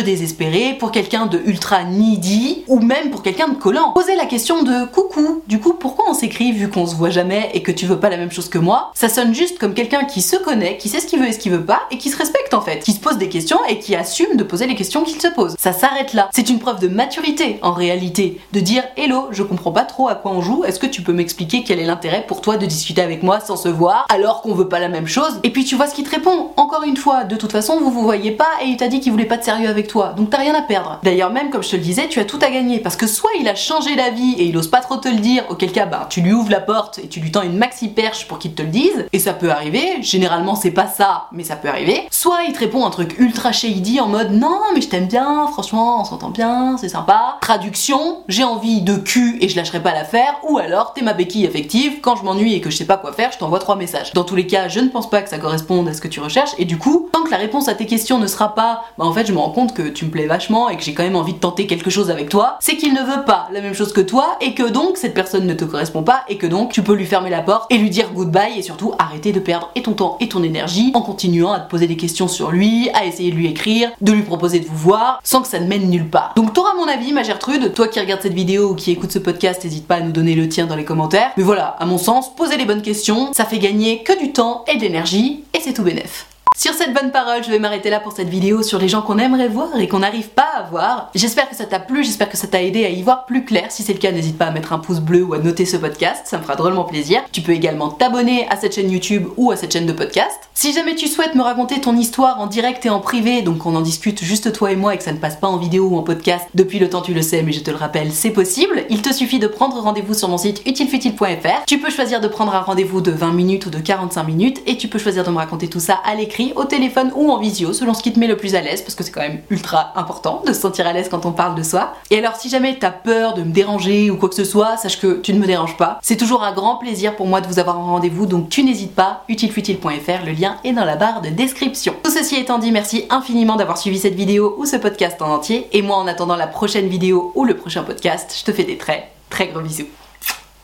désespéré, 0.00 0.76
pour 0.78 0.92
quelqu'un 0.92 1.26
de 1.26 1.40
ultra 1.44 1.84
needy 1.84 2.64
ou 2.68 2.80
même 2.80 3.10
pour 3.10 3.22
quelqu'un 3.22 3.48
de 3.48 3.54
collant. 3.54 3.92
Poser 3.92 4.16
la 4.16 4.26
question 4.26 4.62
de 4.62 4.84
coucou, 4.86 5.42
du 5.46 5.60
coup 5.60 5.74
pourquoi 5.74 6.06
on 6.08 6.14
s'écrit 6.14 6.52
vu 6.52 6.68
qu'on 6.68 6.86
se 6.86 6.94
voit 6.94 7.10
jamais 7.10 7.50
et 7.54 7.62
que 7.62 7.72
tu 7.72 7.86
veux 7.86 7.98
pas 7.98 8.10
la 8.10 8.16
même 8.16 8.32
chose 8.32 8.48
que 8.48 8.58
moi? 8.58 8.90
Ça 8.94 9.08
sonne 9.08 9.34
juste 9.34 9.58
comme 9.58 9.74
quelqu'un 9.74 10.04
qui 10.04 10.22
se 10.22 10.36
connaît, 10.36 10.76
qui 10.76 10.88
sait 10.88 11.00
ce 11.00 11.06
qu'il 11.06 11.20
veut 11.20 11.28
et 11.28 11.32
ce 11.32 11.38
qu'il 11.38 11.52
veut 11.52 11.64
pas 11.64 11.82
et 11.90 11.98
qui 11.98 12.10
se 12.10 12.16
respecte 12.16 12.54
en 12.54 12.60
fait, 12.60 12.80
qui 12.80 12.92
se 12.92 13.00
pose 13.00 13.18
des 13.18 13.28
questions 13.28 13.58
et 13.68 13.78
qui 13.78 13.94
assume 13.94 14.36
de 14.36 14.44
poser 14.44 14.66
les 14.66 14.74
questions 14.74 15.02
qu'il 15.02 15.20
se 15.20 15.28
pose. 15.28 15.54
Ça 15.58 15.72
s'arrête 15.72 16.12
là. 16.12 16.28
C'est 16.32 16.48
une 16.48 16.58
preuve 16.58 16.80
de 16.80 16.88
maturité 16.88 17.58
en 17.62 17.72
réalité, 17.72 18.40
de 18.52 18.60
dire 18.60 18.84
hello, 18.96 19.28
je 19.30 19.42
comprends 19.42 19.72
pas 19.72 19.84
trop 19.84 20.08
à 20.08 20.14
quoi 20.14 20.32
on 20.32 20.40
joue, 20.40 20.64
est-ce 20.64 20.78
que 20.78 20.86
tu 20.86 21.02
peux 21.02 21.12
m'expliquer 21.12 21.64
quel 21.64 21.78
est 21.78 21.86
l'intérêt 21.86 22.24
pour 22.26 22.40
toi 22.40 22.56
de 22.56 22.66
discuter 22.66 23.02
avec 23.02 23.21
moi 23.22 23.40
sans 23.40 23.56
se 23.56 23.68
voir 23.68 24.06
alors 24.08 24.42
qu'on 24.42 24.54
veut 24.54 24.68
pas 24.68 24.80
la 24.80 24.88
même 24.88 25.06
chose 25.06 25.40
Et 25.42 25.50
puis 25.50 25.64
tu 25.64 25.76
vois 25.76 25.86
ce 25.86 25.94
qu'il 25.94 26.04
te 26.04 26.10
répond. 26.10 26.50
Encore 26.56 26.82
une 26.84 26.96
fois, 26.96 27.24
de 27.24 27.36
toute 27.36 27.52
façon, 27.52 27.78
vous 27.80 27.90
vous 27.90 28.02
voyez 28.02 28.32
pas 28.32 28.50
et 28.62 28.66
il 28.66 28.76
t'a 28.76 28.88
dit 28.88 29.00
qu'il 29.00 29.12
voulait 29.12 29.24
pas 29.24 29.36
de 29.36 29.44
sérieux 29.44 29.68
avec 29.68 29.88
toi. 29.88 30.14
Donc 30.16 30.30
t'as 30.30 30.38
rien 30.38 30.54
à 30.54 30.62
perdre. 30.62 31.00
D'ailleurs, 31.02 31.30
même 31.30 31.50
comme 31.50 31.62
je 31.62 31.70
te 31.70 31.76
le 31.76 31.82
disais, 31.82 32.08
tu 32.08 32.20
as 32.20 32.24
tout 32.24 32.38
à 32.42 32.50
gagner 32.50 32.78
parce 32.78 32.96
que 32.96 33.06
soit 33.06 33.30
il 33.40 33.48
a 33.48 33.54
changé 33.54 33.96
d'avis 33.96 34.34
et 34.38 34.44
il 34.44 34.56
ose 34.56 34.68
pas 34.68 34.80
trop 34.80 34.96
te 34.96 35.08
le 35.08 35.16
dire, 35.16 35.44
auquel 35.50 35.72
cas, 35.72 35.86
bah, 35.86 36.06
tu 36.08 36.20
lui 36.20 36.32
ouvres 36.32 36.50
la 36.50 36.60
porte 36.60 36.98
et 36.98 37.08
tu 37.08 37.20
lui 37.20 37.30
tends 37.30 37.42
une 37.42 37.56
maxi 37.56 37.88
perche 37.88 38.26
pour 38.26 38.38
qu'il 38.38 38.54
te 38.54 38.62
le 38.62 38.68
dise, 38.68 39.06
et 39.12 39.18
ça 39.18 39.32
peut 39.32 39.50
arriver. 39.50 40.02
Généralement, 40.02 40.54
c'est 40.54 40.70
pas 40.70 40.86
ça, 40.86 41.28
mais 41.32 41.44
ça 41.44 41.56
peut 41.56 41.68
arriver. 41.68 42.06
Soit 42.10 42.44
il 42.46 42.52
te 42.52 42.58
répond 42.58 42.86
un 42.86 42.90
truc 42.90 43.18
ultra 43.18 43.52
shady 43.52 44.00
en 44.00 44.08
mode 44.08 44.32
non, 44.32 44.60
mais 44.74 44.80
je 44.80 44.88
t'aime 44.88 45.06
bien, 45.06 45.46
franchement, 45.48 46.00
on 46.00 46.04
s'entend 46.04 46.30
bien, 46.30 46.76
c'est 46.78 46.88
sympa. 46.88 47.38
Traduction, 47.40 48.22
j'ai 48.28 48.44
envie 48.44 48.82
de 48.82 48.96
cul 48.96 49.38
et 49.40 49.48
je 49.48 49.56
lâcherai 49.56 49.82
pas 49.82 49.92
l'affaire, 49.92 50.38
ou 50.48 50.58
alors 50.58 50.92
t'es 50.92 51.02
ma 51.02 51.12
béquille 51.12 51.46
affective, 51.46 52.00
quand 52.00 52.16
je 52.16 52.24
m'ennuie 52.24 52.54
et 52.54 52.60
que 52.60 52.70
je 52.70 52.76
sais 52.76 52.86
pas 52.86 52.96
quoi 52.96 53.11
faire, 53.12 53.32
je 53.32 53.38
t'envoie 53.38 53.58
trois 53.58 53.76
messages. 53.76 54.12
Dans 54.12 54.24
tous 54.24 54.36
les 54.36 54.46
cas, 54.46 54.68
je 54.68 54.80
ne 54.80 54.88
pense 54.88 55.08
pas 55.08 55.22
que 55.22 55.30
ça 55.30 55.38
corresponde 55.38 55.88
à 55.88 55.94
ce 55.94 56.00
que 56.00 56.08
tu 56.08 56.20
recherches, 56.20 56.52
et 56.58 56.64
du 56.64 56.78
coup, 56.78 57.08
tant 57.12 57.22
que 57.22 57.30
la 57.30 57.36
réponse 57.36 57.68
à 57.68 57.74
tes 57.74 57.86
questions 57.86 58.18
ne 58.18 58.26
sera 58.26 58.54
pas 58.54 58.84
bah 58.98 59.04
en 59.04 59.12
fait 59.12 59.26
je 59.26 59.32
me 59.32 59.38
rends 59.38 59.50
compte 59.50 59.74
que 59.74 59.82
tu 59.82 60.04
me 60.04 60.10
plais 60.10 60.26
vachement 60.26 60.68
et 60.68 60.76
que 60.76 60.82
j'ai 60.82 60.94
quand 60.94 61.02
même 61.02 61.16
envie 61.16 61.32
de 61.32 61.38
tenter 61.38 61.66
quelque 61.66 61.90
chose 61.90 62.10
avec 62.10 62.28
toi, 62.28 62.56
c'est 62.60 62.76
qu'il 62.76 62.92
ne 62.92 63.00
veut 63.00 63.24
pas 63.24 63.48
la 63.52 63.60
même 63.60 63.74
chose 63.74 63.92
que 63.92 64.00
toi 64.00 64.36
et 64.40 64.54
que 64.54 64.68
donc 64.68 64.96
cette 64.96 65.14
personne 65.14 65.46
ne 65.46 65.54
te 65.54 65.64
correspond 65.64 66.02
pas 66.02 66.22
et 66.28 66.36
que 66.36 66.46
donc 66.46 66.72
tu 66.72 66.82
peux 66.82 66.94
lui 66.94 67.06
fermer 67.06 67.30
la 67.30 67.42
porte 67.42 67.70
et 67.72 67.78
lui 67.78 67.90
dire 67.90 68.10
goodbye 68.12 68.58
et 68.58 68.62
surtout 68.62 68.92
arrêter 68.98 69.32
de 69.32 69.40
perdre 69.40 69.70
et 69.74 69.82
ton 69.82 69.92
temps 69.92 70.16
et 70.20 70.28
ton 70.28 70.42
énergie 70.42 70.92
en 70.94 71.02
continuant 71.02 71.52
à 71.52 71.60
te 71.60 71.70
poser 71.70 71.86
des 71.86 71.96
questions 71.96 72.28
sur 72.28 72.50
lui, 72.50 72.90
à 72.94 73.04
essayer 73.04 73.30
de 73.30 73.36
lui 73.36 73.46
écrire, 73.46 73.90
de 74.00 74.12
lui 74.12 74.22
proposer 74.22 74.60
de 74.60 74.66
vous 74.66 74.76
voir 74.76 75.20
sans 75.24 75.42
que 75.42 75.48
ça 75.48 75.60
ne 75.60 75.66
mène 75.66 75.88
nulle 75.88 76.08
part. 76.08 76.32
Donc 76.36 76.52
t'auras 76.52 76.74
mon 76.74 76.86
avis 76.86 77.12
ma 77.12 77.22
Gertrude, 77.22 77.72
toi 77.74 77.88
qui 77.88 78.00
regardes 78.00 78.22
cette 78.22 78.34
vidéo 78.34 78.70
ou 78.70 78.74
qui 78.74 78.90
écoute 78.90 79.12
ce 79.12 79.18
podcast, 79.18 79.64
n'hésite 79.64 79.86
pas 79.86 79.96
à 79.96 80.00
nous 80.00 80.12
donner 80.12 80.34
le 80.34 80.48
tien 80.48 80.66
dans 80.66 80.76
les 80.76 80.84
commentaires. 80.84 81.30
Mais 81.36 81.42
voilà, 81.42 81.76
à 81.78 81.86
mon 81.86 81.98
sens, 81.98 82.34
poser 82.34 82.56
les 82.56 82.64
bonnes 82.64 82.82
questions, 82.82 83.01
ça 83.34 83.44
fait 83.44 83.58
gagner 83.58 84.02
que 84.02 84.18
du 84.18 84.32
temps 84.32 84.64
et 84.68 84.76
de 84.76 84.82
l'énergie 84.82 85.44
et 85.54 85.60
c'est 85.60 85.72
tout 85.72 85.82
bénef. 85.82 86.26
Sur 86.62 86.74
cette 86.74 86.94
bonne 86.94 87.10
parole, 87.10 87.42
je 87.42 87.50
vais 87.50 87.58
m'arrêter 87.58 87.90
là 87.90 87.98
pour 87.98 88.12
cette 88.12 88.28
vidéo 88.28 88.62
sur 88.62 88.78
les 88.78 88.86
gens 88.88 89.02
qu'on 89.02 89.18
aimerait 89.18 89.48
voir 89.48 89.76
et 89.80 89.88
qu'on 89.88 89.98
n'arrive 89.98 90.28
pas 90.28 90.46
à 90.54 90.62
voir. 90.62 91.10
J'espère 91.12 91.50
que 91.50 91.56
ça 91.56 91.64
t'a 91.64 91.80
plu, 91.80 92.04
j'espère 92.04 92.28
que 92.28 92.36
ça 92.36 92.46
t'a 92.46 92.62
aidé 92.62 92.84
à 92.84 92.88
y 92.88 93.02
voir 93.02 93.26
plus 93.26 93.44
clair. 93.44 93.72
Si 93.72 93.82
c'est 93.82 93.94
le 93.94 93.98
cas, 93.98 94.12
n'hésite 94.12 94.38
pas 94.38 94.44
à 94.44 94.52
mettre 94.52 94.72
un 94.72 94.78
pouce 94.78 95.00
bleu 95.00 95.24
ou 95.24 95.34
à 95.34 95.38
noter 95.38 95.66
ce 95.66 95.76
podcast, 95.76 96.22
ça 96.24 96.38
me 96.38 96.42
fera 96.44 96.54
drôlement 96.54 96.84
plaisir. 96.84 97.20
Tu 97.32 97.40
peux 97.40 97.50
également 97.50 97.90
t'abonner 97.90 98.46
à 98.48 98.54
cette 98.54 98.76
chaîne 98.76 98.92
YouTube 98.92 99.26
ou 99.36 99.50
à 99.50 99.56
cette 99.56 99.72
chaîne 99.72 99.86
de 99.86 99.92
podcast. 99.92 100.38
Si 100.54 100.72
jamais 100.72 100.94
tu 100.94 101.08
souhaites 101.08 101.34
me 101.34 101.42
raconter 101.42 101.80
ton 101.80 101.96
histoire 101.96 102.38
en 102.38 102.46
direct 102.46 102.86
et 102.86 102.90
en 102.90 103.00
privé, 103.00 103.42
donc 103.42 103.66
on 103.66 103.74
en 103.74 103.80
discute 103.80 104.22
juste 104.22 104.52
toi 104.52 104.70
et 104.70 104.76
moi 104.76 104.94
et 104.94 104.98
que 104.98 105.02
ça 105.02 105.12
ne 105.12 105.18
passe 105.18 105.34
pas 105.34 105.48
en 105.48 105.56
vidéo 105.56 105.88
ou 105.88 105.96
en 105.96 106.04
podcast, 106.04 106.46
depuis 106.54 106.78
le 106.78 106.88
temps 106.88 107.02
tu 107.02 107.12
le 107.12 107.22
sais, 107.22 107.42
mais 107.42 107.50
je 107.50 107.64
te 107.64 107.72
le 107.72 107.76
rappelle, 107.76 108.12
c'est 108.12 108.30
possible. 108.30 108.84
Il 108.88 109.02
te 109.02 109.12
suffit 109.12 109.40
de 109.40 109.48
prendre 109.48 109.80
rendez-vous 109.80 110.14
sur 110.14 110.28
mon 110.28 110.38
site 110.38 110.62
utilefutile.fr. 110.64 111.64
Tu 111.66 111.78
peux 111.78 111.90
choisir 111.90 112.20
de 112.20 112.28
prendre 112.28 112.54
un 112.54 112.60
rendez-vous 112.60 113.00
de 113.00 113.10
20 113.10 113.32
minutes 113.32 113.66
ou 113.66 113.70
de 113.70 113.78
45 113.78 114.22
minutes 114.22 114.62
et 114.68 114.76
tu 114.76 114.86
peux 114.86 115.00
choisir 115.00 115.24
de 115.24 115.30
me 115.32 115.38
raconter 115.38 115.66
tout 115.66 115.80
ça 115.80 115.98
à 116.06 116.14
l'écrit, 116.14 116.51
au 116.56 116.64
téléphone 116.64 117.12
ou 117.14 117.30
en 117.30 117.38
visio, 117.38 117.72
selon 117.72 117.94
ce 117.94 118.02
qui 118.02 118.12
te 118.12 118.18
met 118.18 118.26
le 118.26 118.36
plus 118.36 118.54
à 118.54 118.60
l'aise, 118.60 118.82
parce 118.82 118.94
que 118.94 119.04
c'est 119.04 119.10
quand 119.10 119.20
même 119.20 119.40
ultra 119.50 119.92
important 119.96 120.42
de 120.46 120.52
se 120.52 120.60
sentir 120.60 120.86
à 120.86 120.92
l'aise 120.92 121.08
quand 121.08 121.26
on 121.26 121.32
parle 121.32 121.54
de 121.54 121.62
soi. 121.62 121.94
Et 122.10 122.18
alors 122.18 122.36
si 122.36 122.48
jamais 122.48 122.78
t'as 122.78 122.90
peur 122.90 123.34
de 123.34 123.42
me 123.42 123.52
déranger 123.52 124.10
ou 124.10 124.16
quoi 124.16 124.28
que 124.28 124.34
ce 124.34 124.44
soit, 124.44 124.76
sache 124.76 125.00
que 125.00 125.20
tu 125.20 125.32
ne 125.32 125.38
me 125.38 125.46
déranges 125.46 125.76
pas. 125.76 125.98
C'est 126.02 126.16
toujours 126.16 126.42
un 126.42 126.52
grand 126.52 126.76
plaisir 126.76 127.16
pour 127.16 127.26
moi 127.26 127.40
de 127.40 127.46
vous 127.46 127.58
avoir 127.58 127.78
en 127.78 127.86
rendez-vous, 127.86 128.26
donc 128.26 128.48
tu 128.48 128.64
n'hésites 128.64 128.94
pas, 128.94 129.24
utilefutile.fr, 129.28 130.24
le 130.24 130.32
lien 130.32 130.56
est 130.64 130.72
dans 130.72 130.84
la 130.84 130.96
barre 130.96 131.20
de 131.20 131.28
description. 131.28 131.94
Tout 132.02 132.10
ceci 132.10 132.36
étant 132.36 132.58
dit, 132.58 132.72
merci 132.72 133.06
infiniment 133.10 133.56
d'avoir 133.56 133.78
suivi 133.78 133.98
cette 133.98 134.14
vidéo 134.14 134.54
ou 134.58 134.66
ce 134.66 134.76
podcast 134.76 135.20
en 135.22 135.32
entier, 135.32 135.68
et 135.72 135.82
moi 135.82 135.96
en 135.96 136.06
attendant 136.06 136.36
la 136.36 136.46
prochaine 136.46 136.88
vidéo 136.88 137.32
ou 137.34 137.44
le 137.44 137.56
prochain 137.56 137.82
podcast, 137.82 138.34
je 138.38 138.44
te 138.44 138.52
fais 138.52 138.64
des 138.64 138.76
très 138.76 139.10
très 139.30 139.48
gros 139.48 139.60
bisous. 139.60 139.88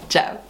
Ciao 0.08 0.47